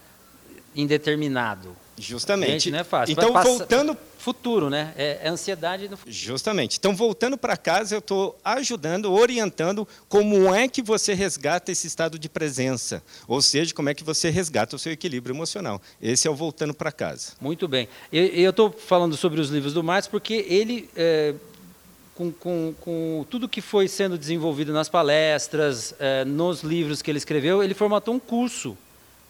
indeterminado. 0.73 1.76
Justamente. 1.98 2.70
Não 2.70 2.80
é 2.80 2.84
fácil. 2.84 3.12
Então, 3.12 3.34
voltando. 3.34 3.98
Futuro, 4.20 4.70
né? 4.70 4.94
É, 4.98 5.20
é 5.24 5.30
ansiedade 5.30 5.88
no 5.88 5.96
futuro. 5.96 6.14
Justamente. 6.14 6.78
Então, 6.78 6.94
voltando 6.94 7.38
para 7.38 7.56
casa, 7.56 7.96
eu 7.96 8.00
estou 8.00 8.38
ajudando, 8.44 9.14
orientando 9.14 9.88
como 10.10 10.54
é 10.54 10.68
que 10.68 10.82
você 10.82 11.14
resgata 11.14 11.72
esse 11.72 11.88
estado 11.88 12.20
de 12.20 12.28
presença. 12.28 13.02
Ou 13.26 13.42
seja, 13.42 13.74
como 13.74 13.88
é 13.90 13.94
que 13.94 14.04
você 14.04 14.30
resgata 14.30 14.76
o 14.76 14.80
seu 14.80 14.92
equilíbrio 14.92 15.34
emocional. 15.34 15.82
Esse 16.02 16.28
é 16.28 16.32
o 16.32 16.36
voltando 16.36 16.74
para 16.74 16.92
casa. 16.92 17.34
Muito 17.40 17.68
bem. 17.68 17.88
Eu 18.12 18.50
estou 18.50 18.70
falando 18.70 19.16
sobre 19.16 19.40
os 19.40 19.50
livros 19.50 19.74
do 19.74 19.84
Marx 19.84 20.08
porque 20.08 20.46
ele. 20.50 20.90
É, 20.96 21.34
com, 22.14 22.32
com, 22.32 22.74
com, 22.82 23.26
tudo 23.30 23.48
que 23.48 23.62
foi 23.62 23.88
sendo 23.88 24.18
desenvolvido 24.18 24.74
nas 24.74 24.90
palestras, 24.90 25.94
é, 26.00 26.26
nos 26.26 26.64
livros 26.64 27.00
que 27.00 27.12
ele 27.12 27.20
escreveu, 27.20 27.62
ele 27.62 27.76
formatou 27.76 28.14
um 28.14 28.20
curso 28.20 28.76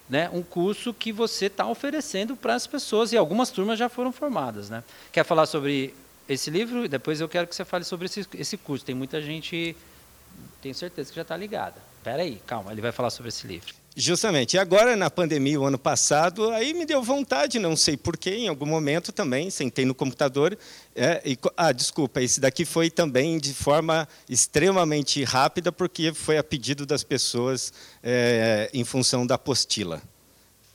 né, 0.09 0.29
um 0.31 0.41
curso 0.41 0.93
que 0.93 1.11
você 1.11 1.47
está 1.47 1.67
oferecendo 1.67 2.35
para 2.35 2.55
as 2.55 2.65
pessoas 2.65 3.11
e 3.11 3.17
algumas 3.17 3.49
turmas 3.49 3.77
já 3.77 3.89
foram 3.89 4.11
formadas. 4.11 4.69
Né? 4.69 4.83
Quer 5.11 5.23
falar 5.23 5.45
sobre 5.45 5.93
esse 6.27 6.49
livro? 6.49 6.87
Depois 6.87 7.19
eu 7.19 7.27
quero 7.27 7.47
que 7.47 7.55
você 7.55 7.65
fale 7.65 7.83
sobre 7.83 8.05
esse, 8.05 8.25
esse 8.35 8.57
curso. 8.57 8.85
Tem 8.85 8.95
muita 8.95 9.21
gente, 9.21 9.75
tenho 10.61 10.75
certeza 10.75 11.09
que 11.09 11.15
já 11.15 11.23
está 11.23 11.35
ligada. 11.35 11.75
Espera 11.97 12.23
aí, 12.23 12.41
calma, 12.45 12.71
ele 12.71 12.81
vai 12.81 12.91
falar 12.91 13.09
sobre 13.09 13.29
esse 13.29 13.45
livro. 13.45 13.73
Justamente. 13.99 14.53
E 14.53 14.59
agora, 14.59 14.95
na 14.95 15.09
pandemia, 15.09 15.59
o 15.59 15.65
ano 15.65 15.79
passado, 15.79 16.51
aí 16.51 16.71
me 16.71 16.85
deu 16.85 17.01
vontade, 17.01 17.57
não 17.57 17.75
sei 17.75 17.97
porquê, 17.97 18.29
em 18.29 18.47
algum 18.47 18.67
momento 18.67 19.11
também, 19.11 19.49
sentei 19.49 19.85
no 19.85 19.95
computador. 19.95 20.55
É, 20.95 21.19
e, 21.25 21.35
ah, 21.57 21.71
desculpa, 21.71 22.21
esse 22.21 22.39
daqui 22.39 22.63
foi 22.63 22.91
também 22.91 23.39
de 23.39 23.55
forma 23.55 24.07
extremamente 24.29 25.23
rápida, 25.23 25.71
porque 25.71 26.13
foi 26.13 26.37
a 26.37 26.43
pedido 26.43 26.85
das 26.85 27.03
pessoas 27.03 27.73
é, 28.03 28.69
em 28.71 28.83
função 28.83 29.25
da 29.25 29.33
apostila 29.33 29.99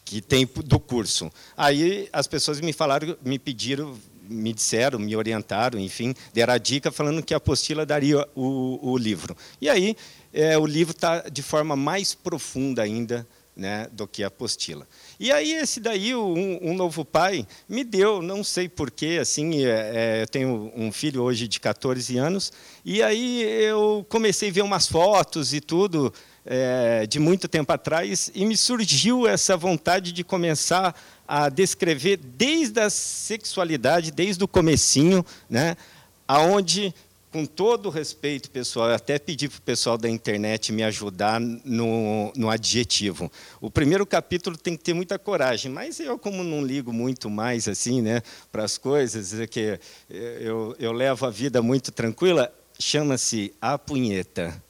que 0.04 0.20
tem 0.20 0.44
do 0.64 0.80
curso. 0.80 1.30
Aí 1.56 2.08
as 2.12 2.26
pessoas 2.26 2.60
me 2.60 2.72
falaram, 2.72 3.16
me 3.24 3.38
pediram, 3.38 3.96
me 4.28 4.52
disseram, 4.52 4.98
me 4.98 5.14
orientaram, 5.14 5.78
enfim, 5.78 6.12
deram 6.34 6.54
a 6.54 6.58
dica 6.58 6.90
falando 6.90 7.22
que 7.22 7.32
a 7.32 7.36
apostila 7.36 7.86
daria 7.86 8.26
o, 8.34 8.90
o 8.90 8.98
livro. 8.98 9.36
E 9.60 9.68
aí 9.68 9.96
é, 10.32 10.56
o 10.58 10.66
livro 10.66 10.92
está 10.92 11.20
de 11.28 11.42
forma 11.42 11.76
mais 11.76 12.14
profunda 12.14 12.82
ainda 12.82 13.26
né, 13.54 13.86
do 13.92 14.06
que 14.06 14.24
a 14.24 14.28
apostila. 14.28 14.86
E 15.20 15.30
aí 15.30 15.52
esse 15.52 15.78
daí, 15.78 16.14
um, 16.14 16.58
um 16.62 16.74
novo 16.74 17.04
pai, 17.04 17.46
me 17.68 17.84
deu, 17.84 18.22
não 18.22 18.42
sei 18.42 18.68
porquê, 18.68 19.18
assim, 19.20 19.64
é, 19.64 19.68
é, 19.94 20.22
eu 20.22 20.26
tenho 20.26 20.72
um 20.74 20.90
filho 20.90 21.22
hoje 21.22 21.46
de 21.46 21.60
14 21.60 22.16
anos, 22.16 22.52
e 22.84 23.02
aí 23.02 23.42
eu 23.42 24.06
comecei 24.08 24.48
a 24.48 24.52
ver 24.52 24.62
umas 24.62 24.88
fotos 24.88 25.52
e 25.52 25.60
tudo, 25.60 26.12
é, 26.46 27.06
de 27.06 27.18
muito 27.18 27.46
tempo 27.46 27.72
atrás, 27.72 28.30
e 28.34 28.44
me 28.46 28.56
surgiu 28.56 29.26
essa 29.26 29.56
vontade 29.56 30.12
de 30.12 30.24
começar 30.24 30.98
a 31.28 31.48
descrever 31.48 32.16
desde 32.16 32.80
a 32.80 32.88
sexualidade, 32.88 34.10
desde 34.10 34.42
o 34.42 34.48
comecinho, 34.48 35.24
né, 35.48 35.76
aonde 36.26 36.94
com 37.32 37.46
todo 37.46 37.86
o 37.86 37.90
respeito, 37.90 38.50
pessoal, 38.50 38.90
eu 38.90 38.94
até 38.94 39.18
pedi 39.18 39.48
para 39.48 39.58
o 39.58 39.62
pessoal 39.62 39.96
da 39.96 40.08
internet 40.08 40.70
me 40.70 40.82
ajudar 40.84 41.40
no, 41.40 42.30
no 42.36 42.50
adjetivo. 42.50 43.32
O 43.58 43.70
primeiro 43.70 44.04
capítulo 44.04 44.56
tem 44.56 44.76
que 44.76 44.84
ter 44.84 44.92
muita 44.92 45.18
coragem, 45.18 45.72
mas 45.72 45.98
eu, 45.98 46.18
como 46.18 46.44
não 46.44 46.62
ligo 46.62 46.92
muito 46.92 47.30
mais 47.30 47.66
assim, 47.66 48.02
né, 48.02 48.22
para 48.52 48.64
as 48.64 48.76
coisas, 48.76 49.40
é 49.40 49.46
que 49.46 49.80
eu, 50.10 50.76
eu 50.78 50.92
levo 50.92 51.24
a 51.24 51.30
vida 51.30 51.62
muito 51.62 51.90
tranquila, 51.90 52.52
chama-se 52.78 53.54
A 53.60 53.78
Punheta. 53.78 54.62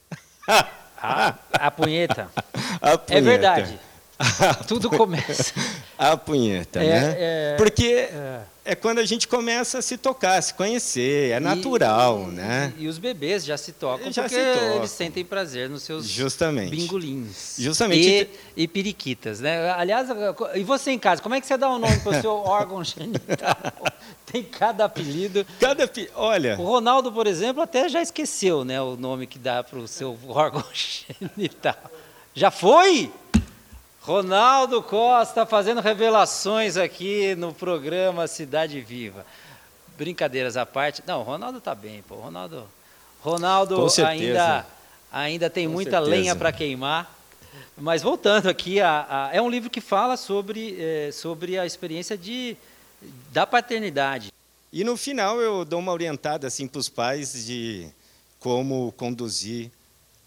A, 1.05 1.37
a 1.51 1.69
punheta. 1.69 2.29
A 2.81 2.97
punheta. 2.97 3.13
É 3.13 3.19
verdade. 3.19 3.79
Tudo 4.69 4.89
começa. 4.89 5.53
A 5.97 6.15
punheta, 6.15 6.81
é, 6.81 6.87
né? 6.87 7.15
É, 7.17 7.55
Porque 7.57 8.07
é. 8.09 8.39
É. 8.65 8.75
quando 8.75 8.99
a 8.99 9.05
gente 9.05 9.27
começa 9.27 9.79
a 9.79 9.81
se 9.81 9.97
tocar, 9.97 10.37
a 10.37 10.41
se 10.41 10.53
conhecer, 10.53 11.31
é 11.31 11.39
natural, 11.39 12.27
e, 12.29 12.35
né? 12.35 12.73
E, 12.77 12.83
e, 12.83 12.87
os 12.87 12.97
bebês 12.97 13.45
já 13.45 13.57
se 13.57 13.71
tocam 13.71 14.11
já 14.11 14.23
porque 14.23 14.35
se 14.35 14.53
tocam. 14.53 14.75
eles 14.77 14.91
sentem 14.91 15.25
prazer 15.25 15.69
nos 15.69 15.83
seus 15.83 16.07
Justamente. 16.07 16.71
bingolins. 16.71 17.55
Justamente. 17.57 18.29
E, 18.55 18.63
e, 18.63 18.67
periquitas, 18.67 19.39
né? 19.39 19.71
Aliás, 19.71 20.07
e 20.55 20.63
você 20.63 20.91
em 20.91 20.99
casa, 20.99 21.21
como 21.21 21.35
é 21.35 21.41
que 21.41 21.47
você 21.47 21.57
dá 21.57 21.69
o 21.69 21.75
um 21.75 21.79
nome 21.79 21.99
para 21.99 22.17
o 22.17 22.21
seu 22.21 22.33
órgão 22.45 22.83
genital? 22.83 23.57
Tem 24.25 24.43
cada 24.43 24.85
apelido. 24.85 25.45
Cada 25.59 25.89
olha. 26.15 26.59
O 26.59 26.63
Ronaldo, 26.63 27.11
por 27.11 27.27
exemplo, 27.27 27.61
até 27.61 27.87
já 27.87 28.01
esqueceu, 28.01 28.65
né, 28.65 28.81
o 28.81 28.95
nome 28.95 29.27
que 29.27 29.37
dá 29.37 29.63
para 29.63 29.79
o 29.79 29.87
seu 29.87 30.17
órgão 30.27 30.63
genital. 30.73 31.75
Já 32.33 32.49
foi? 32.49 33.11
Ronaldo 34.03 34.83
Costa 34.83 35.45
fazendo 35.45 35.79
revelações 35.79 36.75
aqui 36.75 37.35
no 37.35 37.53
programa 37.53 38.27
Cidade 38.27 38.81
Viva. 38.81 39.25
Brincadeiras 39.97 40.57
à 40.57 40.65
parte. 40.65 41.01
Não, 41.07 41.21
o 41.21 41.23
Ronaldo 41.23 41.59
está 41.59 41.73
bem, 41.73 42.01
pô. 42.01 42.15
Ronaldo, 42.15 42.67
Ronaldo 43.21 43.87
ainda, 44.05 44.65
ainda 45.09 45.49
tem 45.49 45.67
Com 45.67 45.73
muita 45.73 45.91
certeza. 45.91 46.11
lenha 46.11 46.35
para 46.35 46.51
queimar. 46.51 47.17
Mas 47.77 48.01
voltando 48.01 48.49
aqui, 48.49 48.81
a, 48.81 49.05
a, 49.09 49.29
é 49.33 49.41
um 49.41 49.49
livro 49.49 49.69
que 49.69 49.79
fala 49.79 50.17
sobre, 50.17 50.75
é, 50.77 51.09
sobre 51.13 51.57
a 51.57 51.65
experiência 51.65 52.17
de, 52.17 52.57
da 53.31 53.47
paternidade. 53.47 54.33
E 54.73 54.83
no 54.83 54.97
final 54.97 55.39
eu 55.39 55.63
dou 55.63 55.79
uma 55.79 55.93
orientada 55.93 56.45
assim 56.45 56.67
para 56.67 56.79
os 56.79 56.89
pais 56.89 57.45
de 57.45 57.87
como 58.37 58.91
conduzir 58.97 59.71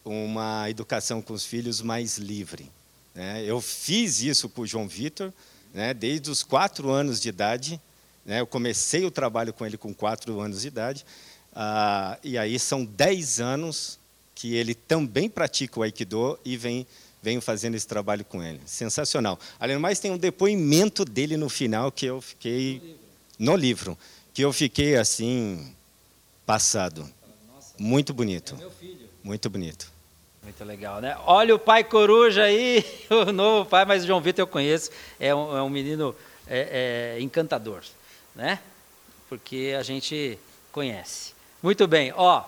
uma 0.03 0.71
educação 0.71 1.21
com 1.21 1.35
os 1.35 1.45
filhos 1.45 1.83
mais 1.83 2.17
livre. 2.17 2.75
Né? 3.17 3.43
Eu 3.45 3.63
fiz 3.63 4.21
isso 4.21 4.47
com 4.47 4.61
o 4.61 4.67
João 4.67 4.87
Vitor, 4.87 5.33
né? 5.73 5.95
desde 5.95 6.31
os 6.31 6.43
quatro 6.43 6.91
anos 6.91 7.19
de 7.19 7.31
idade. 7.31 7.81
Né? 8.25 8.41
Eu 8.41 8.47
comecei 8.47 9.05
o 9.07 9.11
trabalho 9.11 9.55
com 9.55 9.65
ele 9.65 9.79
com 9.79 9.93
quatro 9.95 10.39
anos 10.39 10.61
de 10.61 10.69
idade. 10.69 11.05
Ah, 11.55 12.19
e 12.23 12.37
aí 12.37 12.59
são 12.59 12.85
dez 12.85 13.41
anos 13.41 13.99
que 14.35 14.55
ele 14.55 14.75
também 14.75 15.31
pratica 15.31 15.81
o 15.81 15.83
Aikido 15.83 16.39
e 16.45 16.59
vem 16.59 16.87
venho 17.23 17.41
fazendo 17.41 17.75
esse 17.75 17.87
trabalho 17.87 18.25
com 18.25 18.41
ele. 18.41 18.61
Sensacional. 18.67 19.37
Além 19.59 19.75
do 19.75 19.81
mais, 19.81 19.99
tem 19.99 20.13
um 20.13 20.19
depoimento 20.19 21.05
dele 21.05 21.37
no 21.37 21.49
final 21.49 21.91
que 21.91 22.07
eu 22.07 22.21
fiquei 22.21 22.97
no 23.37 23.57
livro, 23.57 23.99
que 24.33 24.43
eu 24.43 24.53
fiquei 24.53 24.97
assim 24.97 25.75
passado. 26.45 27.11
Muito 27.77 28.15
bonito. 28.15 28.57
Muito 29.25 29.51
bonito. 29.51 29.96
Muito 30.47 30.65
legal, 30.65 31.01
né? 31.01 31.17
Olha 31.27 31.57
o 31.57 31.59
pai 31.59 31.83
coruja 31.83 32.45
aí, 32.45 32.85
o 33.11 33.33
novo 33.33 33.69
pai, 33.69 33.85
mas 33.85 34.05
o 34.05 34.07
João 34.07 34.21
Vitor 34.21 34.45
eu 34.45 34.47
conheço, 34.47 34.93
é 35.19 35.35
um, 35.35 35.57
é 35.57 35.61
um 35.61 35.69
menino 35.69 36.15
é, 36.47 37.17
é, 37.17 37.21
encantador, 37.21 37.83
né? 38.33 38.61
Porque 39.29 39.75
a 39.77 39.83
gente 39.83 40.39
conhece. 40.71 41.35
Muito 41.61 41.89
bem, 41.89 42.13
ó, 42.15 42.45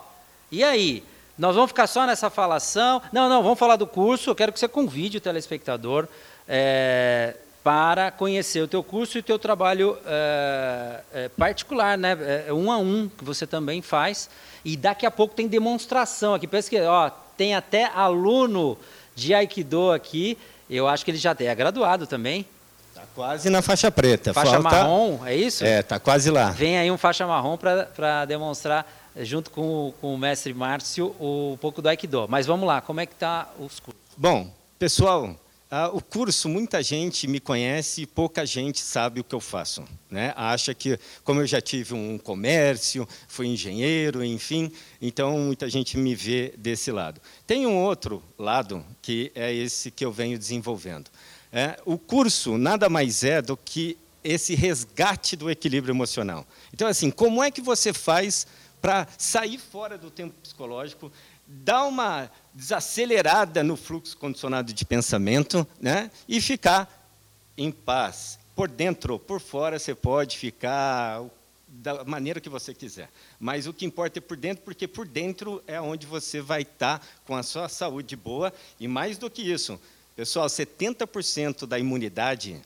e 0.48 0.62
aí? 0.62 1.02
Nós 1.36 1.56
vamos 1.56 1.72
ficar 1.72 1.88
só 1.88 2.06
nessa 2.06 2.30
falação? 2.30 3.02
Não, 3.12 3.28
não, 3.28 3.42
vamos 3.42 3.58
falar 3.58 3.74
do 3.74 3.86
curso, 3.86 4.30
eu 4.30 4.34
quero 4.36 4.52
que 4.52 4.60
você 4.60 4.68
convide 4.68 5.18
o 5.18 5.20
telespectador 5.20 6.06
é, 6.46 7.34
para 7.64 8.12
conhecer 8.12 8.62
o 8.62 8.68
teu 8.68 8.84
curso 8.84 9.18
e 9.18 9.20
o 9.20 9.24
teu 9.24 9.40
trabalho 9.40 9.98
é, 10.06 11.00
é, 11.12 11.28
particular, 11.30 11.98
né? 11.98 12.16
Um 12.52 12.70
a 12.70 12.78
um, 12.78 13.08
que 13.08 13.24
você 13.24 13.44
também 13.44 13.82
faz. 13.82 14.30
E 14.64 14.76
daqui 14.76 15.04
a 15.04 15.10
pouco 15.10 15.34
tem 15.34 15.48
demonstração 15.48 16.32
aqui. 16.32 16.46
Pensa 16.46 16.70
que 16.70 16.80
ó, 16.82 17.10
tem 17.38 17.54
até 17.54 17.84
aluno 17.84 18.76
de 19.14 19.32
Aikido 19.32 19.92
aqui. 19.92 20.36
Eu 20.68 20.88
acho 20.88 21.04
que 21.04 21.12
ele 21.12 21.18
já 21.18 21.34
é 21.38 21.54
graduado 21.54 22.06
também. 22.06 22.44
Está 22.88 23.04
quase 23.14 23.48
na 23.48 23.62
faixa 23.62 23.90
preta. 23.90 24.34
Faixa 24.34 24.60
Falta... 24.60 24.68
marrom, 24.68 25.24
é 25.24 25.36
isso? 25.36 25.64
É, 25.64 25.78
está 25.78 26.00
quase 26.00 26.30
lá. 26.30 26.50
Vem 26.50 26.76
aí 26.76 26.90
um 26.90 26.98
faixa 26.98 27.26
marrom 27.26 27.56
para 27.56 28.24
demonstrar, 28.24 28.84
junto 29.20 29.50
com 29.52 29.88
o, 29.88 29.94
com 30.00 30.14
o 30.14 30.18
mestre 30.18 30.52
Márcio, 30.52 31.14
o, 31.20 31.52
um 31.52 31.56
pouco 31.56 31.80
do 31.80 31.88
Aikido. 31.88 32.26
Mas 32.28 32.44
vamos 32.44 32.66
lá, 32.66 32.80
como 32.80 33.00
é 33.00 33.06
que 33.06 33.12
está 33.14 33.48
os 33.58 33.78
cursos? 33.78 34.02
Bom, 34.16 34.50
pessoal, 34.78 35.36
ah, 35.70 35.88
o 35.88 36.00
curso, 36.00 36.48
muita 36.48 36.82
gente 36.82 37.26
me 37.26 37.38
conhece 37.38 38.02
e 38.02 38.06
pouca 38.06 38.46
gente 38.46 38.80
sabe 38.80 39.20
o 39.20 39.24
que 39.24 39.34
eu 39.34 39.40
faço. 39.40 39.84
Né? 40.10 40.32
Acha 40.34 40.72
que, 40.72 40.98
como 41.22 41.42
eu 41.42 41.46
já 41.46 41.60
tive 41.60 41.92
um 41.92 42.16
comércio, 42.16 43.06
fui 43.28 43.48
engenheiro, 43.48 44.24
enfim, 44.24 44.72
então 45.00 45.38
muita 45.38 45.68
gente 45.68 45.98
me 45.98 46.14
vê 46.14 46.54
desse 46.56 46.90
lado. 46.90 47.20
Tem 47.46 47.66
um 47.66 47.76
outro 47.76 48.22
lado, 48.38 48.82
que 49.02 49.30
é 49.34 49.52
esse 49.52 49.90
que 49.90 50.04
eu 50.04 50.10
venho 50.10 50.38
desenvolvendo. 50.38 51.10
É, 51.52 51.78
o 51.84 51.98
curso 51.98 52.56
nada 52.56 52.88
mais 52.88 53.22
é 53.22 53.42
do 53.42 53.54
que 53.54 53.98
esse 54.24 54.54
resgate 54.54 55.36
do 55.36 55.50
equilíbrio 55.50 55.92
emocional. 55.92 56.46
Então, 56.72 56.88
assim, 56.88 57.10
como 57.10 57.42
é 57.42 57.50
que 57.50 57.60
você 57.60 57.92
faz 57.92 58.46
para 58.80 59.06
sair 59.18 59.58
fora 59.58 59.98
do 59.98 60.10
tempo 60.10 60.34
psicológico, 60.42 61.10
dar 61.48 61.86
uma 61.86 62.30
desacelerada 62.52 63.64
no 63.64 63.74
fluxo 63.74 64.16
condicionado 64.18 64.72
de 64.72 64.84
pensamento 64.84 65.66
né? 65.80 66.10
e 66.28 66.40
ficar 66.40 67.10
em 67.56 67.72
paz. 67.72 68.38
Por 68.54 68.68
dentro 68.68 69.14
ou 69.14 69.18
por 69.18 69.40
fora, 69.40 69.78
você 69.78 69.94
pode 69.94 70.36
ficar 70.36 71.22
da 71.66 72.04
maneira 72.04 72.40
que 72.40 72.48
você 72.48 72.74
quiser. 72.74 73.08
Mas 73.38 73.66
o 73.66 73.72
que 73.72 73.86
importa 73.86 74.18
é 74.18 74.20
por 74.20 74.36
dentro, 74.36 74.64
porque 74.64 74.86
por 74.86 75.06
dentro 75.06 75.62
é 75.66 75.80
onde 75.80 76.06
você 76.06 76.40
vai 76.40 76.62
estar 76.62 77.04
com 77.24 77.34
a 77.36 77.42
sua 77.42 77.68
saúde 77.68 78.16
boa. 78.16 78.52
E 78.78 78.88
mais 78.88 79.16
do 79.16 79.30
que 79.30 79.42
isso, 79.42 79.80
pessoal, 80.16 80.46
70% 80.46 81.66
da 81.66 81.78
imunidade, 81.78 82.60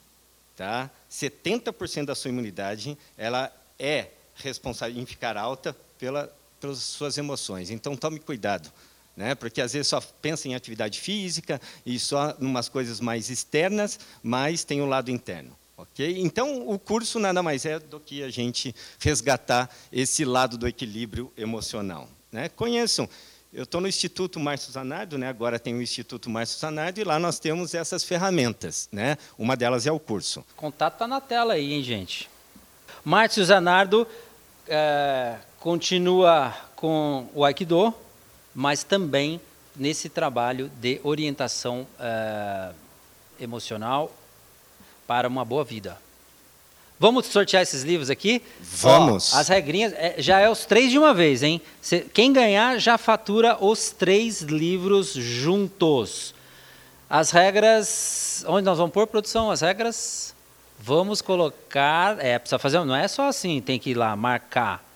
tá? 0.57 0.91
70% 1.11 2.07
da 2.07 2.15
sua 2.15 2.31
imunidade, 2.31 2.97
ela 3.17 3.53
é 3.79 4.09
responsável 4.35 5.01
em 5.01 5.05
ficar 5.05 5.37
alta 5.37 5.77
pela, 5.99 6.35
pelas 6.63 6.79
suas 6.79 7.19
emoções. 7.19 7.71
Então, 7.71 7.97
tome 7.97 8.21
cuidado. 8.21 8.73
Né? 9.17 9.35
Porque 9.35 9.61
às 9.61 9.73
vezes 9.73 9.89
só 9.89 10.01
pensa 10.01 10.49
em 10.49 10.55
atividade 10.55 10.99
física 11.01 11.61
e 11.85 11.99
só 11.99 12.35
em 12.41 12.47
umas 12.47 12.69
coisas 12.69 13.01
mais 13.01 13.29
externas, 13.29 13.99
mas 14.23 14.65
tem 14.65 14.81
o 14.81 14.85
um 14.85 14.89
lado 14.89 15.11
interno. 15.11 15.55
ok? 15.77 16.21
Então, 16.21 16.67
o 16.67 16.79
curso 16.79 17.19
nada 17.19 17.43
mais 17.43 17.67
é 17.67 17.79
do 17.79 18.01
que 18.01 18.23
a 18.23 18.31
gente 18.31 18.75
resgatar 18.99 19.69
esse 19.93 20.25
lado 20.25 20.57
do 20.57 20.67
equilíbrio 20.67 21.31
emocional. 21.37 22.09
Né? 22.31 22.49
Conheçam. 22.49 23.09
Eu 23.53 23.65
estou 23.65 23.83
no 23.83 23.89
Instituto 23.89 24.41
Márcio 24.41 24.73
Zanardo, 24.73 25.19
né? 25.19 25.29
agora 25.29 25.59
tem 25.59 25.75
o 25.75 25.83
Instituto 25.83 26.31
Márcio 26.31 26.59
Zanardo, 26.59 26.99
e 26.99 27.05
lá 27.05 27.19
nós 27.19 27.39
temos 27.39 27.75
essas 27.75 28.03
ferramentas. 28.03 28.89
Né? 28.91 29.19
Uma 29.37 29.55
delas 29.55 29.87
é 29.87 29.93
o 29.93 30.01
curso. 30.01 30.41
O 30.41 30.57
contato 30.57 30.95
está 30.95 31.07
na 31.07 31.21
tela 31.21 31.53
aí, 31.53 31.75
hein, 31.75 31.83
gente? 31.83 32.31
Márcio 33.05 33.45
Zanardo 33.45 34.07
é, 34.67 35.37
continua 35.63 36.53
com 36.75 37.29
o 37.33 37.45
Aikido, 37.45 37.95
mas 38.53 38.83
também 38.83 39.41
nesse 39.77 40.09
trabalho 40.09 40.69
de 40.81 41.01
orientação 41.05 41.87
uh, 42.01 42.75
emocional 43.39 44.13
para 45.07 45.29
uma 45.29 45.45
boa 45.45 45.63
vida. 45.63 45.97
Vamos 46.99 47.27
sortear 47.27 47.63
esses 47.63 47.85
livros 47.85 48.11
aqui? 48.11 48.43
Vamos. 48.61 49.33
Ó, 49.33 49.39
as 49.39 49.47
regrinhas, 49.47 49.93
é, 49.93 50.17
já 50.19 50.41
é 50.41 50.51
os 50.51 50.67
três 50.67 50.91
de 50.91 50.99
uma 50.99 51.15
vez, 51.15 51.45
hein? 51.45 51.61
Cê, 51.81 52.01
quem 52.13 52.33
ganhar 52.33 52.79
já 52.79 52.99
fatura 52.99 53.57
os 53.65 53.93
três 53.93 54.41
livros 54.41 55.13
juntos. 55.13 56.35
As 57.09 57.31
regras, 57.31 58.45
onde 58.49 58.65
nós 58.65 58.79
vamos 58.79 58.93
pôr 58.93 59.07
produção? 59.07 59.49
As 59.49 59.61
regras, 59.61 60.35
vamos 60.77 61.23
colocar, 61.23 62.19
é, 62.19 62.37
precisa 62.37 62.59
fazer, 62.59 62.85
não 62.85 62.97
é 62.97 63.07
só 63.07 63.29
assim, 63.29 63.61
tem 63.61 63.79
que 63.79 63.91
ir 63.91 63.95
lá 63.95 64.17
marcar 64.17 64.92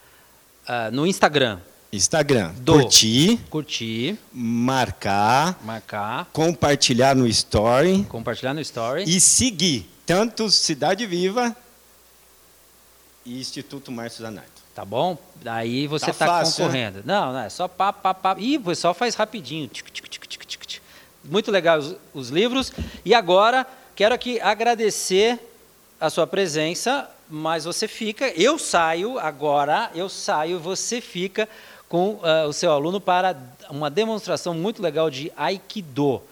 uh, 0.68 0.90
no 0.92 1.07
Instagram. 1.07 1.59
Instagram. 1.92 2.52
Do. 2.59 2.74
Curtir. 2.74 3.38
Curtir. 3.48 4.18
Marcar. 4.33 5.59
Marcar. 5.64 6.26
Compartilhar 6.33 7.14
no 7.14 7.26
Story. 7.26 8.05
Compartilhar 8.09 8.55
no 8.55 8.61
Story. 8.61 9.05
E 9.07 9.20
seguir 9.20 9.88
tanto 10.05 10.50
Cidade 10.50 11.07
Viva 11.07 11.57
e 13.24 13.40
Instituto 13.40 13.90
Márcio 13.90 14.22
Zanardo. 14.22 14.50
Tá 14.74 14.85
bom? 14.85 15.18
Daí 15.42 15.87
você 15.87 16.11
está 16.11 16.26
tá 16.26 16.44
concorrendo. 16.44 17.02
Não, 17.05 17.33
não, 17.33 17.40
é 17.40 17.48
só 17.48 17.66
pá, 17.66 17.92
pá, 17.92 18.12
pá. 18.12 18.37
Ih, 18.38 18.59
o 18.59 18.62
pessoal 18.62 18.92
faz 18.92 19.14
rapidinho. 19.14 19.70
Muito 21.24 21.50
legal 21.50 21.79
os, 21.79 21.96
os 22.12 22.29
livros. 22.29 22.72
E 23.05 23.14
agora, 23.14 23.66
quero 23.94 24.14
aqui 24.14 24.38
agradecer 24.40 25.40
a 25.98 26.11
sua 26.11 26.26
presença, 26.26 27.09
mas 27.28 27.64
você 27.64 27.88
fica, 27.88 28.28
eu 28.28 28.58
saio 28.58 29.18
agora, 29.18 29.90
eu 29.94 30.08
saio, 30.08 30.58
você 30.58 31.00
fica 31.00 31.48
com 31.88 32.14
uh, 32.14 32.48
o 32.48 32.52
seu 32.52 32.72
aluno 32.72 33.00
para 33.00 33.36
uma 33.70 33.90
demonstração 33.90 34.54
muito 34.54 34.82
legal 34.82 35.10
de 35.10 35.32
Aikido. 35.36 36.22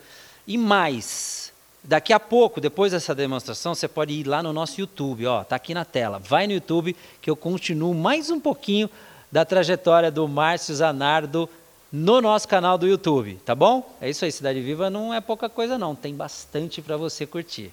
E 0.46 0.58
mais, 0.58 1.52
daqui 1.82 2.12
a 2.12 2.20
pouco, 2.20 2.60
depois 2.60 2.92
dessa 2.92 3.14
demonstração, 3.14 3.74
você 3.74 3.88
pode 3.88 4.12
ir 4.12 4.26
lá 4.26 4.42
no 4.42 4.52
nosso 4.52 4.80
YouTube, 4.80 5.26
ó, 5.26 5.44
tá 5.44 5.56
aqui 5.56 5.74
na 5.74 5.84
tela. 5.84 6.18
Vai 6.18 6.46
no 6.46 6.52
YouTube 6.52 6.96
que 7.20 7.30
eu 7.30 7.36
continuo 7.36 7.94
mais 7.94 8.30
um 8.30 8.40
pouquinho 8.40 8.90
da 9.30 9.44
trajetória 9.44 10.10
do 10.10 10.28
Márcio 10.28 10.74
Zanardo 10.74 11.48
no 11.90 12.20
nosso 12.20 12.48
canal 12.48 12.76
do 12.76 12.86
YouTube, 12.86 13.38
tá 13.44 13.54
bom? 13.54 13.96
É 14.00 14.10
isso 14.10 14.24
aí, 14.24 14.32
Cidade 14.32 14.60
Viva 14.60 14.90
não 14.90 15.14
é 15.14 15.20
pouca 15.20 15.48
coisa 15.48 15.78
não, 15.78 15.94
tem 15.94 16.14
bastante 16.14 16.82
para 16.82 16.96
você 16.96 17.24
curtir. 17.24 17.72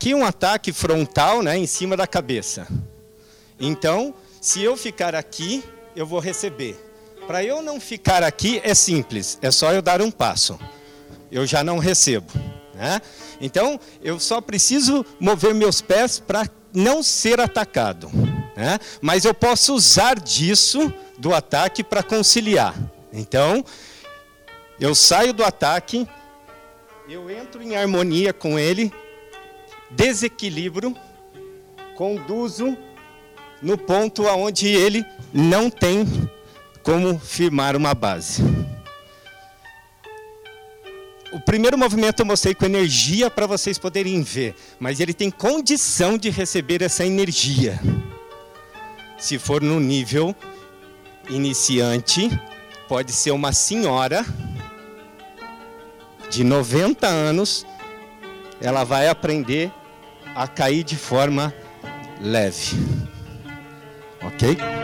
Aqui 0.00 0.14
um 0.14 0.24
ataque 0.24 0.72
frontal 0.72 1.42
né, 1.42 1.58
em 1.58 1.66
cima 1.66 1.94
da 1.94 2.06
cabeça. 2.06 2.66
Então, 3.60 4.14
se 4.40 4.62
eu 4.62 4.74
ficar 4.74 5.14
aqui, 5.14 5.62
eu 5.94 6.06
vou 6.06 6.18
receber. 6.18 6.74
Para 7.26 7.44
eu 7.44 7.60
não 7.60 7.78
ficar 7.78 8.22
aqui 8.22 8.62
é 8.64 8.74
simples, 8.74 9.38
é 9.42 9.50
só 9.50 9.74
eu 9.74 9.82
dar 9.82 10.00
um 10.00 10.10
passo. 10.10 10.58
Eu 11.30 11.46
já 11.46 11.62
não 11.62 11.76
recebo. 11.76 12.32
Né? 12.74 12.98
Então, 13.42 13.78
eu 14.02 14.18
só 14.18 14.40
preciso 14.40 15.04
mover 15.20 15.54
meus 15.54 15.82
pés 15.82 16.18
para 16.18 16.48
não 16.72 17.02
ser 17.02 17.38
atacado. 17.38 18.10
Né? 18.56 18.78
Mas 19.02 19.26
eu 19.26 19.34
posso 19.34 19.74
usar 19.74 20.18
disso, 20.18 20.90
do 21.18 21.34
ataque, 21.34 21.84
para 21.84 22.02
conciliar. 22.02 22.74
Então, 23.12 23.62
eu 24.80 24.94
saio 24.94 25.34
do 25.34 25.44
ataque, 25.44 26.08
eu 27.06 27.30
entro 27.30 27.62
em 27.62 27.76
harmonia 27.76 28.32
com 28.32 28.58
ele 28.58 28.90
desequilíbrio, 29.90 30.96
conduzo 31.96 32.76
no 33.60 33.76
ponto 33.76 34.26
aonde 34.26 34.68
ele 34.68 35.04
não 35.32 35.68
tem 35.70 36.06
como 36.82 37.18
firmar 37.18 37.76
uma 37.76 37.94
base. 37.94 38.42
O 41.32 41.38
primeiro 41.38 41.78
movimento 41.78 42.20
eu 42.20 42.26
mostrei 42.26 42.54
com 42.54 42.64
energia 42.64 43.30
para 43.30 43.46
vocês 43.46 43.78
poderem 43.78 44.20
ver, 44.22 44.54
mas 44.80 44.98
ele 44.98 45.14
tem 45.14 45.30
condição 45.30 46.18
de 46.18 46.28
receber 46.28 46.82
essa 46.82 47.06
energia. 47.06 47.78
Se 49.16 49.38
for 49.38 49.62
no 49.62 49.78
nível 49.78 50.34
iniciante, 51.28 52.28
pode 52.88 53.12
ser 53.12 53.30
uma 53.30 53.52
senhora 53.52 54.26
de 56.30 56.42
90 56.42 57.06
anos, 57.06 57.64
ela 58.60 58.82
vai 58.82 59.08
aprender 59.08 59.70
a 60.40 60.48
cair 60.48 60.82
de 60.82 60.96
forma 60.96 61.52
leve. 62.18 62.74
Ok? 64.22 64.79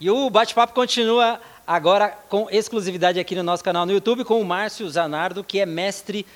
E 0.00 0.08
o 0.10 0.30
bate-papo 0.30 0.72
continua 0.72 1.38
agora 1.66 2.08
com 2.30 2.48
exclusividade 2.50 3.20
aqui 3.20 3.34
no 3.34 3.42
nosso 3.42 3.62
canal 3.62 3.84
no 3.84 3.92
YouTube 3.92 4.24
com 4.24 4.40
o 4.40 4.44
Márcio 4.44 4.88
Zanardo, 4.88 5.44
que 5.44 5.60
é 5.60 5.66
mestre 5.66 6.26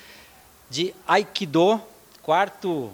de 0.69 0.93
Aikido, 1.07 1.81
quarto 2.21 2.91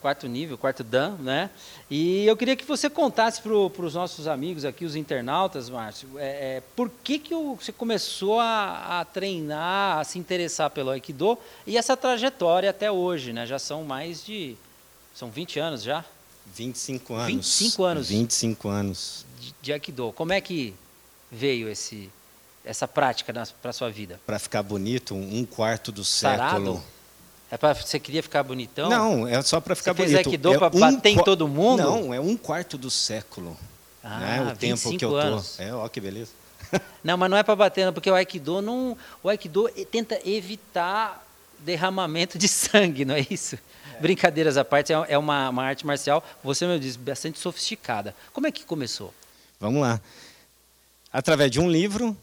quarto 0.00 0.26
nível, 0.26 0.56
quarto 0.56 0.82
dan, 0.82 1.16
né? 1.18 1.50
E 1.90 2.24
eu 2.24 2.34
queria 2.34 2.56
que 2.56 2.64
você 2.64 2.88
contasse 2.88 3.42
para 3.42 3.52
os 3.52 3.94
nossos 3.94 4.26
amigos 4.26 4.64
aqui, 4.64 4.86
os 4.86 4.96
internautas, 4.96 5.68
Márcio, 5.68 6.08
é, 6.16 6.56
é, 6.56 6.62
por 6.74 6.90
que, 7.04 7.18
que 7.18 7.34
você 7.34 7.70
começou 7.70 8.40
a, 8.40 9.00
a, 9.00 9.04
treinar, 9.04 9.98
a 9.98 10.04
se 10.04 10.18
interessar 10.18 10.70
pelo 10.70 10.88
Aikido 10.88 11.36
e 11.66 11.76
essa 11.76 11.94
trajetória 11.94 12.70
até 12.70 12.90
hoje, 12.90 13.34
né? 13.34 13.44
Já 13.44 13.58
são 13.58 13.84
mais 13.84 14.24
de... 14.24 14.56
são 15.14 15.28
20 15.30 15.60
anos 15.60 15.82
já? 15.82 16.02
25 16.54 17.14
anos. 17.14 17.26
25 17.28 17.84
anos. 17.84 18.08
25 18.08 18.68
anos. 18.68 19.26
De, 19.38 19.54
de 19.62 19.72
Aikido. 19.72 20.12
Como 20.14 20.32
é 20.32 20.40
que 20.40 20.74
veio 21.30 21.68
esse, 21.68 22.10
essa 22.64 22.86
prática 22.88 23.32
para 23.62 23.70
a 23.70 23.72
sua 23.72 23.90
vida? 23.90 24.20
Para 24.26 24.38
ficar 24.38 24.62
bonito, 24.62 25.14
um 25.14 25.44
quarto 25.44 25.92
do 25.92 26.04
Sarado? 26.04 26.58
século. 26.58 26.84
É 27.50 27.56
para 27.56 27.74
você 27.74 27.98
queria 27.98 28.22
ficar 28.22 28.44
bonitão? 28.44 28.88
Não, 28.88 29.26
é 29.26 29.42
só 29.42 29.60
para 29.60 29.74
ficar 29.74 29.92
você 29.92 30.02
bonito. 30.02 30.10
Você 30.10 30.16
fez 30.16 30.26
Aikido 30.26 30.54
é 30.54 30.58
para 30.58 30.76
um 30.76 30.80
bater 30.80 31.08
em 31.08 31.16
todo 31.24 31.48
mundo? 31.48 31.82
Não, 31.82 32.14
é 32.14 32.20
um 32.20 32.36
quarto 32.36 32.78
do 32.78 32.90
século. 32.90 33.56
Ah, 34.02 34.18
né? 34.18 34.52
O 34.52 34.56
tempo 34.56 34.96
que 34.96 35.04
eu 35.04 35.16
anos. 35.16 35.56
tô. 35.56 35.62
É, 35.62 35.74
ó 35.74 35.88
que 35.88 36.00
beleza. 36.00 36.30
Não, 37.02 37.16
mas 37.16 37.30
não 37.30 37.36
é 37.36 37.42
para 37.42 37.56
bater, 37.56 37.90
porque 37.92 38.08
o 38.08 38.14
Aikido 38.14 38.62
não, 38.62 38.96
o 39.22 39.28
Aikido 39.28 39.68
tenta 39.90 40.20
evitar 40.24 41.26
derramamento 41.58 42.38
de 42.38 42.46
sangue, 42.46 43.04
não 43.04 43.14
é 43.14 43.26
isso? 43.28 43.58
Brincadeiras 44.00 44.56
à 44.56 44.64
parte, 44.64 44.92
é, 44.92 44.96
é 45.08 45.18
uma, 45.18 45.50
uma 45.50 45.64
arte 45.64 45.86
marcial, 45.86 46.24
você 46.42 46.66
me 46.66 46.78
diz, 46.78 46.96
bastante 46.96 47.38
sofisticada. 47.38 48.14
Como 48.32 48.46
é 48.46 48.50
que 48.52 48.64
começou? 48.64 49.12
Vamos 49.60 49.82
lá. 49.82 50.00
Através 51.12 51.50
de 51.50 51.60
um 51.60 51.70
livro, 51.70 52.16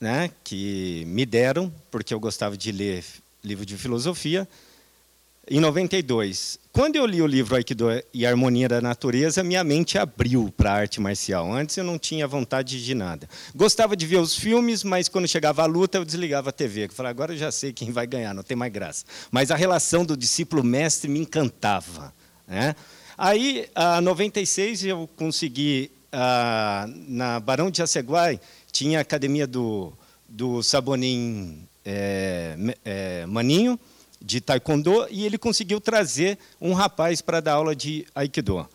né, 0.00 0.30
que 0.42 1.04
me 1.06 1.24
deram, 1.24 1.72
porque 1.90 2.12
eu 2.12 2.20
gostava 2.20 2.56
de 2.56 2.72
ler 2.72 3.04
livro 3.44 3.64
de 3.64 3.76
filosofia, 3.76 4.48
em 5.50 5.58
92. 5.58 6.60
Quando 6.72 6.94
eu 6.94 7.04
li 7.04 7.20
o 7.20 7.26
livro 7.26 7.56
Aikido 7.56 7.88
e 8.14 8.24
Harmonia 8.24 8.68
da 8.68 8.80
Natureza, 8.80 9.42
minha 9.42 9.64
mente 9.64 9.98
abriu 9.98 10.54
para 10.56 10.70
a 10.70 10.74
arte 10.76 11.00
marcial. 11.00 11.52
Antes 11.52 11.76
eu 11.76 11.82
não 11.82 11.98
tinha 11.98 12.28
vontade 12.28 12.82
de 12.84 12.94
nada. 12.94 13.28
Gostava 13.52 13.96
de 13.96 14.06
ver 14.06 14.18
os 14.18 14.36
filmes, 14.36 14.84
mas 14.84 15.08
quando 15.08 15.26
chegava 15.26 15.64
a 15.64 15.66
luta 15.66 15.98
eu 15.98 16.04
desligava 16.04 16.50
a 16.50 16.52
TV. 16.52 16.84
Eu 16.84 16.90
falava, 16.90 17.10
agora 17.10 17.32
eu 17.32 17.36
já 17.36 17.50
sei 17.50 17.72
quem 17.72 17.90
vai 17.90 18.06
ganhar, 18.06 18.32
não 18.32 18.44
tem 18.44 18.56
mais 18.56 18.72
graça. 18.72 19.04
Mas 19.32 19.50
a 19.50 19.56
relação 19.56 20.04
do 20.04 20.16
discípulo-mestre 20.16 21.10
me 21.10 21.18
encantava. 21.18 22.14
Né? 22.46 22.76
Aí, 23.18 23.68
em 23.98 24.00
96, 24.02 24.84
eu 24.84 25.10
consegui, 25.16 25.90
na 27.08 27.40
Barão 27.40 27.72
de 27.72 27.78
Jaceguai, 27.78 28.40
tinha 28.70 28.98
a 28.98 29.02
academia 29.02 29.48
do, 29.48 29.92
do 30.28 30.62
Sabonim 30.62 31.66
é, 31.84 32.56
é, 32.84 33.26
Maninho, 33.26 33.78
de 34.20 34.40
taekwondo 34.40 35.06
e 35.10 35.24
ele 35.24 35.38
conseguiu 35.38 35.80
trazer 35.80 36.38
um 36.60 36.74
rapaz 36.74 37.22
para 37.22 37.40
dar 37.40 37.54
aula 37.54 37.74
de 37.74 38.06
aikido. 38.14 38.68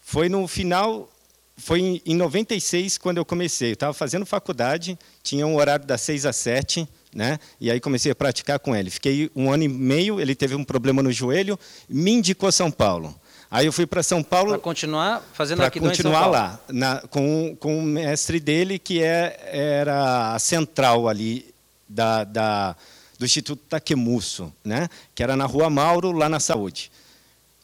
Foi 0.00 0.28
no 0.28 0.48
final, 0.48 1.08
foi 1.56 2.02
em 2.04 2.14
96 2.14 2.98
quando 2.98 3.18
eu 3.18 3.24
comecei. 3.24 3.70
Eu 3.70 3.74
estava 3.74 3.92
fazendo 3.92 4.26
faculdade, 4.26 4.98
tinha 5.22 5.46
um 5.46 5.56
horário 5.56 5.86
das 5.86 6.00
6 6.00 6.26
às 6.26 6.36
7, 6.36 6.88
né? 7.14 7.38
E 7.60 7.70
aí 7.70 7.80
comecei 7.80 8.10
a 8.10 8.14
praticar 8.14 8.58
com 8.58 8.74
ele. 8.74 8.90
Fiquei 8.90 9.30
um 9.36 9.52
ano 9.52 9.64
e 9.64 9.68
meio, 9.68 10.20
ele 10.20 10.34
teve 10.34 10.54
um 10.54 10.64
problema 10.64 11.02
no 11.02 11.12
joelho, 11.12 11.58
me 11.88 12.12
indicou 12.12 12.50
São 12.50 12.70
Paulo. 12.70 13.14
Aí 13.50 13.64
eu 13.64 13.72
fui 13.72 13.86
para 13.86 14.02
São 14.02 14.22
Paulo. 14.22 14.50
Para 14.50 14.58
continuar 14.58 15.22
fazendo 15.32 15.58
Para 15.58 15.70
continuar 15.70 16.26
lá, 16.26 16.60
na, 16.68 17.00
com, 17.08 17.56
com 17.58 17.78
o 17.78 17.82
mestre 17.82 18.38
dele, 18.38 18.78
que 18.78 19.02
é, 19.02 19.38
era 19.50 20.34
a 20.34 20.38
central 20.38 21.08
ali 21.08 21.54
da, 21.88 22.24
da 22.24 22.76
do 23.18 23.24
Instituto 23.24 23.60
Taquemusso, 23.68 24.52
né? 24.64 24.88
que 25.14 25.22
era 25.22 25.36
na 25.36 25.44
Rua 25.44 25.68
Mauro, 25.68 26.12
lá 26.12 26.28
na 26.28 26.38
Saúde. 26.38 26.90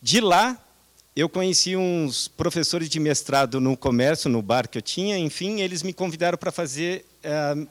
De 0.03 0.21
lá, 0.21 0.59
eu 1.15 1.29
conheci 1.29 1.77
uns 1.77 2.27
professores 2.27 2.89
de 2.89 2.99
mestrado 2.99 3.61
no 3.61 3.77
comércio, 3.77 4.29
no 4.29 4.43
bar 4.43 4.69
que 4.69 4.77
eu 4.77 4.83
tinha, 4.83 5.17
enfim, 5.17 5.61
eles 5.61 5.83
me 5.83 5.93
convidaram 5.93 6.37
para 6.37 6.51
fazer 6.51 7.05
é, 7.23 7.67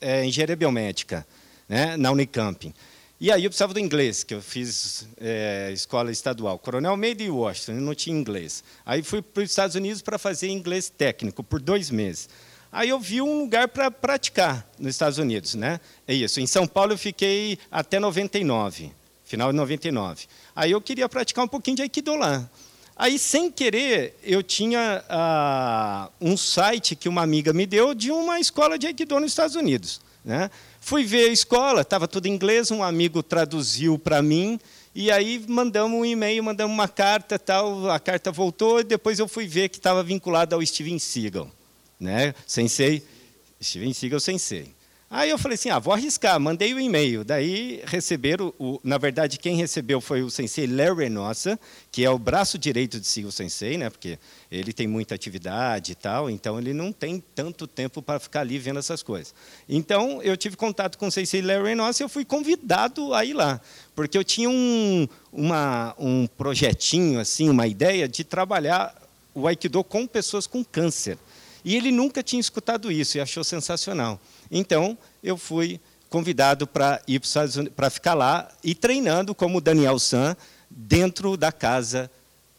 é, 0.00 0.24
engenharia 0.24 0.56
biomédica 0.56 1.24
né? 1.68 1.96
na 1.96 2.10
Unicamp. 2.10 2.74
E 3.20 3.30
aí 3.30 3.44
eu 3.44 3.50
precisava 3.50 3.74
do 3.74 3.78
inglês, 3.78 4.24
que 4.24 4.34
eu 4.34 4.40
fiz 4.40 5.06
é, 5.20 5.70
escola 5.72 6.10
estadual. 6.10 6.58
Coronel 6.58 6.92
Almeida 6.92 7.22
e 7.22 7.30
Washington, 7.30 7.72
não 7.74 7.94
tinha 7.94 8.16
inglês. 8.16 8.64
Aí 8.84 9.02
fui 9.02 9.20
para 9.22 9.42
os 9.42 9.50
Estados 9.50 9.76
Unidos 9.76 10.00
para 10.00 10.18
fazer 10.18 10.48
inglês 10.48 10.88
técnico 10.88 11.44
por 11.44 11.60
dois 11.60 11.90
meses. 11.90 12.28
Aí 12.72 12.88
eu 12.88 13.00
vi 13.00 13.20
um 13.20 13.40
lugar 13.40 13.66
para 13.68 13.90
praticar 13.90 14.64
nos 14.78 14.94
Estados 14.94 15.18
Unidos, 15.18 15.54
né? 15.54 15.80
É 16.06 16.14
isso. 16.14 16.40
Em 16.40 16.46
São 16.46 16.66
Paulo 16.66 16.92
eu 16.92 16.98
fiquei 16.98 17.58
até 17.70 17.98
99, 17.98 18.92
final 19.24 19.50
de 19.50 19.56
99. 19.56 20.26
Aí 20.54 20.70
eu 20.70 20.80
queria 20.80 21.08
praticar 21.08 21.44
um 21.44 21.48
pouquinho 21.48 21.76
de 21.76 21.82
Aikido 21.82 22.14
lá. 22.14 22.48
Aí, 22.94 23.18
sem 23.18 23.50
querer, 23.50 24.14
eu 24.22 24.42
tinha 24.42 25.02
ah, 25.08 26.10
um 26.20 26.36
site 26.36 26.94
que 26.94 27.08
uma 27.08 27.22
amiga 27.22 27.50
me 27.50 27.64
deu 27.64 27.94
de 27.94 28.12
uma 28.12 28.38
escola 28.38 28.78
de 28.78 28.86
Aikido 28.86 29.18
nos 29.18 29.32
Estados 29.32 29.56
Unidos. 29.56 30.02
Né? 30.22 30.50
Fui 30.80 31.02
ver 31.02 31.30
a 31.30 31.32
escola, 31.32 31.80
estava 31.80 32.06
tudo 32.06 32.26
em 32.26 32.32
inglês, 32.32 32.70
um 32.70 32.82
amigo 32.82 33.22
traduziu 33.22 33.98
para 33.98 34.20
mim, 34.20 34.60
e 34.94 35.10
aí 35.10 35.42
mandamos 35.48 35.98
um 35.98 36.04
e-mail, 36.04 36.44
mandamos 36.44 36.74
uma 36.74 36.88
carta, 36.88 37.38
tal, 37.38 37.90
a 37.90 37.98
carta 37.98 38.30
voltou, 38.30 38.80
e 38.80 38.84
depois 38.84 39.18
eu 39.18 39.26
fui 39.26 39.46
ver 39.46 39.70
que 39.70 39.78
estava 39.78 40.02
vinculado 40.02 40.54
ao 40.54 40.64
Steven 40.64 40.98
Seagal 40.98 41.50
né? 42.00 42.34
Sensei, 42.46 43.02
Steven 43.62 43.92
Seagal 43.92 44.20
Sensei. 44.20 44.74
Aí 45.12 45.28
eu 45.28 45.36
falei 45.36 45.56
assim, 45.56 45.70
ah, 45.70 45.80
vou 45.80 45.92
arriscar, 45.92 46.38
mandei 46.38 46.72
o 46.72 46.76
um 46.76 46.80
e-mail. 46.80 47.24
Daí 47.24 47.82
receberam, 47.84 48.54
o, 48.60 48.78
na 48.84 48.96
verdade, 48.96 49.40
quem 49.40 49.56
recebeu 49.56 50.00
foi 50.00 50.22
o 50.22 50.30
sensei 50.30 50.68
Larry 50.68 51.08
Nossa, 51.08 51.58
que 51.90 52.04
é 52.04 52.10
o 52.10 52.16
braço 52.16 52.56
direito 52.56 53.00
de 53.00 53.08
Seagal 53.08 53.32
Sensei, 53.32 53.76
né? 53.76 53.90
porque 53.90 54.20
ele 54.52 54.72
tem 54.72 54.86
muita 54.86 55.16
atividade 55.16 55.90
e 55.90 55.94
tal, 55.96 56.30
então 56.30 56.60
ele 56.60 56.72
não 56.72 56.92
tem 56.92 57.20
tanto 57.34 57.66
tempo 57.66 58.00
para 58.00 58.20
ficar 58.20 58.42
ali 58.42 58.56
vendo 58.56 58.78
essas 58.78 59.02
coisas. 59.02 59.34
Então, 59.68 60.22
eu 60.22 60.36
tive 60.36 60.56
contato 60.56 60.96
com 60.96 61.08
o 61.08 61.10
sensei 61.10 61.42
Larry 61.42 61.74
Nossa 61.74 62.00
e 62.00 62.04
eu 62.04 62.08
fui 62.08 62.24
convidado 62.24 63.12
a 63.12 63.24
ir 63.24 63.32
lá, 63.32 63.60
porque 63.96 64.16
eu 64.16 64.22
tinha 64.22 64.48
um, 64.48 65.08
uma, 65.32 65.92
um 65.98 66.28
projetinho, 66.28 67.18
assim, 67.18 67.50
uma 67.50 67.66
ideia 67.66 68.06
de 68.06 68.22
trabalhar 68.22 68.94
o 69.34 69.48
Aikido 69.48 69.82
com 69.82 70.06
pessoas 70.06 70.46
com 70.46 70.62
câncer. 70.62 71.18
E 71.64 71.76
ele 71.76 71.90
nunca 71.90 72.22
tinha 72.22 72.40
escutado 72.40 72.90
isso 72.90 73.18
e 73.18 73.20
achou 73.20 73.44
sensacional. 73.44 74.20
Então, 74.50 74.96
eu 75.22 75.36
fui 75.36 75.80
convidado 76.08 76.66
para 76.66 77.00
ir 77.06 77.20
para 77.76 77.88
ficar 77.88 78.14
lá 78.14 78.50
e 78.64 78.74
treinando 78.74 79.34
como 79.34 79.60
Daniel 79.60 79.98
San 79.98 80.36
dentro 80.68 81.36
da 81.36 81.52
casa 81.52 82.10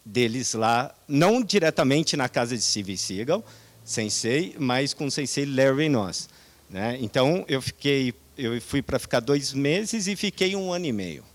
deles 0.05 0.53
lá, 0.53 0.93
não 1.07 1.43
diretamente 1.43 2.17
na 2.17 2.27
casa 2.27 2.55
de 2.55 2.63
Steve 2.63 2.97
Seagal, 2.97 3.45
sensei, 3.83 4.55
mas 4.57 4.93
com 4.93 5.05
o 5.05 5.11
sensei 5.11 5.45
Larry 5.45 5.89
Noss. 5.89 6.29
Né? 6.69 6.97
Então, 7.01 7.45
eu 7.47 7.61
fiquei, 7.61 8.13
eu 8.37 8.59
fui 8.61 8.81
para 8.81 8.97
ficar 8.97 9.19
dois 9.19 9.53
meses 9.53 10.07
e 10.07 10.15
fiquei 10.15 10.55
um 10.55 10.71
ano 10.71 10.85
e 10.85 10.91
meio. 10.91 11.30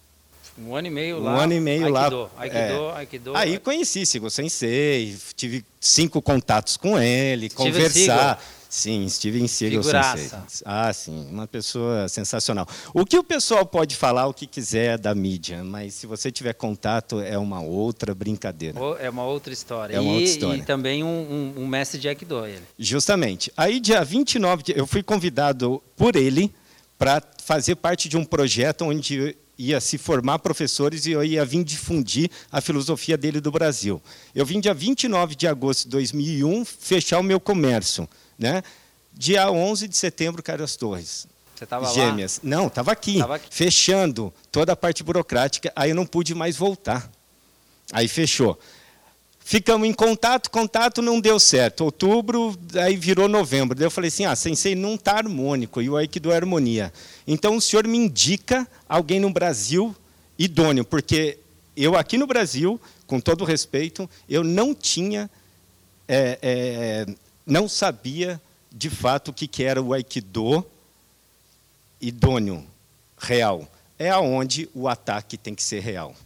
Um 0.58 0.74
ano 0.74 0.86
e 0.86 0.90
meio 0.90 1.20
lá. 1.20 1.34
Um 1.34 1.40
ano 1.40 1.52
e 1.52 1.60
meio 1.60 1.96
Aikido, 1.96 2.22
lá. 2.22 2.30
Aikido, 2.38 2.60
é. 2.60 2.92
Aikido. 2.96 3.36
Aí 3.36 3.58
conheci 3.58 4.06
Sigo 4.06 4.30
Sensei, 4.30 5.16
tive 5.34 5.64
cinco 5.80 6.22
contatos 6.22 6.76
com 6.76 6.98
ele, 6.98 7.50
Steven 7.50 7.72
conversar. 7.72 7.92
Seagal. 7.92 8.38
Sim, 8.68 9.08
Steven 9.08 9.46
Seagal 9.46 9.82
Figuraça. 9.82 10.18
Sensei. 10.18 10.66
Ah, 10.66 10.92
sim, 10.92 11.28
uma 11.30 11.46
pessoa 11.46 12.08
sensacional. 12.08 12.66
O 12.92 13.04
que 13.04 13.18
o 13.18 13.22
pessoal 13.22 13.64
pode 13.64 13.94
falar 13.96 14.26
o 14.26 14.34
que 14.34 14.46
quiser 14.46 14.98
da 14.98 15.14
mídia, 15.14 15.62
mas 15.62 15.94
se 15.94 16.06
você 16.06 16.32
tiver 16.32 16.52
contato 16.54 17.20
é 17.20 17.38
uma 17.38 17.60
outra 17.60 18.14
brincadeira. 18.14 18.78
É 18.98 19.08
uma 19.10 19.24
outra 19.24 19.52
história. 19.52 19.94
É 19.94 20.00
uma 20.00 20.10
e, 20.10 20.14
outra 20.14 20.30
história. 20.30 20.58
E 20.58 20.62
também 20.62 21.04
um, 21.04 21.06
um, 21.56 21.62
um 21.62 21.66
mestre 21.66 22.00
de 22.00 22.08
Aikido. 22.08 22.46
Ele. 22.46 22.62
Justamente. 22.78 23.52
Aí 23.56 23.78
dia 23.78 24.02
29, 24.04 24.64
eu 24.74 24.86
fui 24.86 25.02
convidado 25.02 25.82
por 25.96 26.16
ele 26.16 26.52
para 26.98 27.22
fazer 27.44 27.76
parte 27.76 28.08
de 28.08 28.16
um 28.16 28.24
projeto 28.24 28.84
onde 28.84 29.36
ia 29.58 29.80
se 29.80 29.96
formar 29.96 30.38
professores 30.38 31.06
e 31.06 31.12
eu 31.12 31.24
ia 31.24 31.44
vir 31.44 31.64
difundir 31.64 32.30
a 32.50 32.60
filosofia 32.60 33.16
dele 33.16 33.40
do 33.40 33.50
Brasil. 33.50 34.02
Eu 34.34 34.44
vim 34.44 34.60
dia 34.60 34.74
29 34.74 35.34
de 35.34 35.46
agosto 35.46 35.84
de 35.84 35.90
2001 35.90 36.64
fechar 36.64 37.18
o 37.18 37.22
meu 37.22 37.40
comércio. 37.40 38.08
Né? 38.38 38.62
Dia 39.14 39.50
11 39.50 39.88
de 39.88 39.96
setembro, 39.96 40.42
Carlos 40.42 40.76
Torres. 40.76 41.26
Você 41.54 41.64
estava 41.64 41.92
Gêmeas. 41.92 42.40
Lá? 42.44 42.50
Não, 42.50 42.66
estava 42.66 42.92
aqui, 42.92 43.22
aqui, 43.22 43.48
fechando 43.50 44.32
toda 44.52 44.72
a 44.72 44.76
parte 44.76 45.02
burocrática. 45.02 45.72
Aí 45.74 45.90
eu 45.90 45.96
não 45.96 46.04
pude 46.04 46.34
mais 46.34 46.56
voltar. 46.56 47.10
Aí 47.92 48.08
fechou. 48.08 48.58
Ficamos 49.48 49.86
em 49.86 49.92
contato, 49.92 50.50
contato 50.50 51.00
não 51.00 51.20
deu 51.20 51.38
certo. 51.38 51.84
Outubro, 51.84 52.58
aí 52.74 52.96
virou 52.96 53.28
novembro. 53.28 53.76
Daí 53.76 53.86
eu 53.86 53.90
falei 53.92 54.08
assim: 54.08 54.24
ah, 54.24 54.34
sensei 54.34 54.74
não 54.74 54.96
está 54.96 55.18
harmônico, 55.18 55.80
e 55.80 55.88
o 55.88 55.96
Aikido 55.96 56.32
é 56.32 56.34
harmonia. 56.34 56.92
Então 57.24 57.54
o 57.54 57.60
senhor 57.60 57.86
me 57.86 57.96
indica 57.96 58.66
alguém 58.88 59.20
no 59.20 59.30
Brasil 59.30 59.94
idôneo, 60.36 60.84
porque 60.84 61.38
eu 61.76 61.96
aqui 61.96 62.18
no 62.18 62.26
Brasil, 62.26 62.80
com 63.06 63.20
todo 63.20 63.44
respeito, 63.44 64.10
eu 64.28 64.42
não 64.42 64.74
tinha 64.74 65.30
é, 66.08 66.38
é, 66.42 67.14
não 67.46 67.68
sabia 67.68 68.42
de 68.72 68.90
fato 68.90 69.28
o 69.28 69.32
que 69.32 69.62
era 69.62 69.80
o 69.80 69.94
Aikido 69.94 70.66
idôneo, 72.00 72.66
real. 73.16 73.64
É 73.96 74.10
aonde 74.10 74.68
o 74.74 74.88
ataque 74.88 75.36
tem 75.36 75.54
que 75.54 75.62
ser 75.62 75.78
real. 75.78 76.16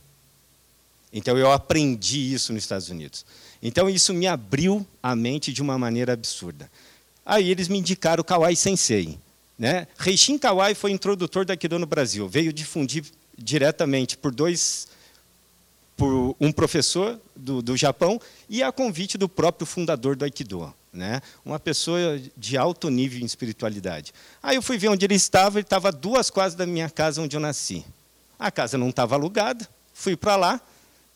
Então 1.12 1.36
eu 1.36 1.50
aprendi 1.50 2.32
isso 2.32 2.52
nos 2.52 2.62
Estados 2.62 2.88
Unidos. 2.88 3.24
Então 3.62 3.90
isso 3.90 4.14
me 4.14 4.26
abriu 4.26 4.86
a 5.02 5.14
mente 5.16 5.52
de 5.52 5.60
uma 5.60 5.76
maneira 5.76 6.12
absurda. 6.12 6.70
Aí 7.24 7.50
eles 7.50 7.68
me 7.68 7.78
indicaram 7.78 8.20
o 8.20 8.24
Kawai 8.24 8.56
Sensei. 8.56 9.18
Né? 9.58 9.86
Reishin 9.98 10.38
Kawai 10.38 10.74
foi 10.74 10.90
introdutor 10.90 11.44
do 11.44 11.50
Aikido 11.50 11.78
no 11.78 11.86
Brasil. 11.86 12.28
Veio 12.28 12.52
difundir 12.52 13.04
diretamente 13.36 14.16
por 14.16 14.34
dois, 14.34 14.88
por 15.96 16.34
um 16.40 16.50
professor 16.50 17.20
do, 17.36 17.60
do 17.60 17.76
Japão 17.76 18.20
e 18.48 18.62
a 18.62 18.72
convite 18.72 19.18
do 19.18 19.28
próprio 19.28 19.66
fundador 19.66 20.16
do 20.16 20.24
Aikido. 20.24 20.72
Né? 20.92 21.20
Uma 21.44 21.60
pessoa 21.60 22.20
de 22.36 22.56
alto 22.56 22.88
nível 22.88 23.20
em 23.20 23.24
espiritualidade. 23.24 24.14
Aí 24.42 24.56
eu 24.56 24.62
fui 24.62 24.78
ver 24.78 24.88
onde 24.88 25.04
ele 25.04 25.14
estava, 25.14 25.58
ele 25.58 25.66
estava 25.66 25.92
duas 25.92 26.30
quadras 26.30 26.54
da 26.54 26.66
minha 26.66 26.88
casa 26.88 27.20
onde 27.20 27.36
eu 27.36 27.40
nasci. 27.40 27.84
A 28.38 28.50
casa 28.50 28.78
não 28.78 28.88
estava 28.88 29.14
alugada, 29.14 29.68
fui 29.92 30.16
para 30.16 30.34
lá, 30.36 30.60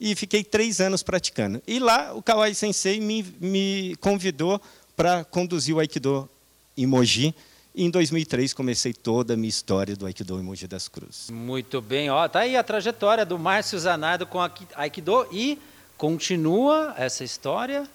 e 0.05 0.14
fiquei 0.14 0.44
três 0.44 0.82
anos 0.82 1.02
praticando. 1.02 1.62
E 1.66 1.78
lá 1.78 2.12
o 2.12 2.22
Kawai 2.22 2.55
Sensei 2.55 3.00
me, 3.00 3.22
me 3.40 3.96
convidou 4.00 4.61
para 4.94 5.24
conduzir 5.24 5.74
o 5.74 5.78
Aikido 5.78 6.28
em 6.76 6.84
Mogi. 6.86 7.34
E 7.74 7.84
em 7.84 7.90
2003 7.90 8.52
comecei 8.52 8.92
toda 8.92 9.32
a 9.32 9.36
minha 9.36 9.48
história 9.48 9.96
do 9.96 10.05
Aikido 10.05 10.38
em 10.38 10.42
Mogi 10.42 10.66
das 10.66 10.88
Cruzes. 10.88 11.30
Muito 11.30 11.80
bem, 11.80 12.11
ó, 12.11 12.28
tá 12.28 12.40
aí 12.40 12.55
a 12.55 12.62
trajetória 12.62 13.24
do 13.24 13.38
Márcio 13.38 13.78
Zanardo 13.78 14.26
com 14.26 14.38
Aikido 14.74 15.26
e 15.32 15.59
continua 15.96 16.94
essa 16.98 17.24
história 17.24 17.88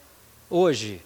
hoje. 0.50 1.00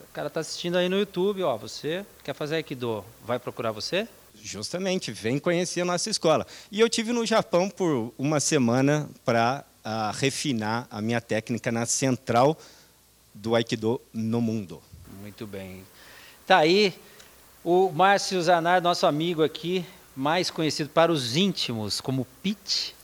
O 0.00 0.14
cara 0.14 0.28
está 0.28 0.40
assistindo 0.40 0.78
aí 0.78 0.88
no 0.88 0.98
YouTube, 0.98 1.42
ó, 1.42 1.58
você 1.58 2.06
quer 2.24 2.34
fazer 2.34 2.54
Aikido, 2.54 3.04
vai 3.22 3.38
procurar 3.38 3.70
você? 3.70 4.08
Justamente, 4.42 5.12
vem 5.12 5.38
conhecer 5.38 5.82
a 5.82 5.84
nossa 5.84 6.08
escola. 6.08 6.46
E 6.70 6.80
eu 6.80 6.88
tive 6.88 7.12
no 7.12 7.26
Japão 7.26 7.68
por 7.68 8.14
uma 8.18 8.40
semana 8.40 9.10
para 9.26 9.62
a 9.84 10.12
refinar 10.12 10.86
a 10.90 11.00
minha 11.00 11.20
técnica 11.20 11.72
na 11.72 11.86
central 11.86 12.58
do 13.34 13.54
Aikido 13.54 14.00
no 14.12 14.40
mundo. 14.40 14.82
Muito 15.20 15.46
bem. 15.46 15.82
Tá 16.46 16.58
aí 16.58 16.94
o 17.64 17.90
Márcio 17.90 18.42
Zanar, 18.42 18.82
nosso 18.82 19.06
amigo 19.06 19.42
aqui, 19.42 19.84
mais 20.16 20.50
conhecido 20.50 20.90
para 20.90 21.12
os 21.12 21.36
íntimos 21.36 22.00
como 22.00 22.26
Pete, 22.42 22.94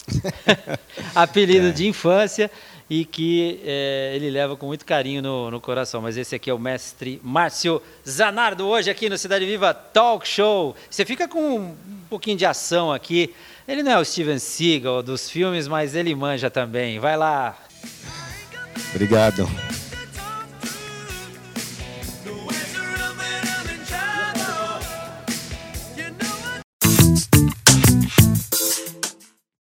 apelido 1.14 1.68
é. 1.68 1.70
de 1.70 1.86
infância 1.86 2.50
e 2.90 3.04
que 3.04 3.60
é, 3.64 4.12
ele 4.16 4.30
leva 4.30 4.56
com 4.56 4.66
muito 4.66 4.84
carinho 4.84 5.22
no, 5.22 5.50
no, 5.50 5.60
coração. 5.60 6.00
Mas 6.00 6.16
esse 6.16 6.34
aqui 6.34 6.50
é 6.50 6.54
o 6.54 6.58
mestre 6.58 7.20
Márcio 7.22 7.82
Zanardo, 8.08 8.66
hoje 8.66 8.90
aqui 8.90 9.08
no 9.08 9.18
Cidade 9.18 9.44
Viva 9.44 9.74
Talk 9.74 10.26
Show. 10.26 10.74
Você 10.90 11.04
fica 11.04 11.28
com 11.28 11.58
um 11.58 11.76
pouquinho 12.08 12.36
de 12.36 12.46
ação 12.46 12.92
aqui. 12.92 13.34
Ele 13.68 13.82
não 13.82 13.92
é 13.92 13.98
o 13.98 14.04
Steven 14.04 14.38
Seagal 14.38 15.02
dos 15.02 15.28
filmes, 15.28 15.68
mas 15.68 15.94
ele 15.94 16.14
manja 16.14 16.48
também. 16.48 16.98
Vai 16.98 17.18
lá. 17.18 17.54
Obrigado. 18.94 19.46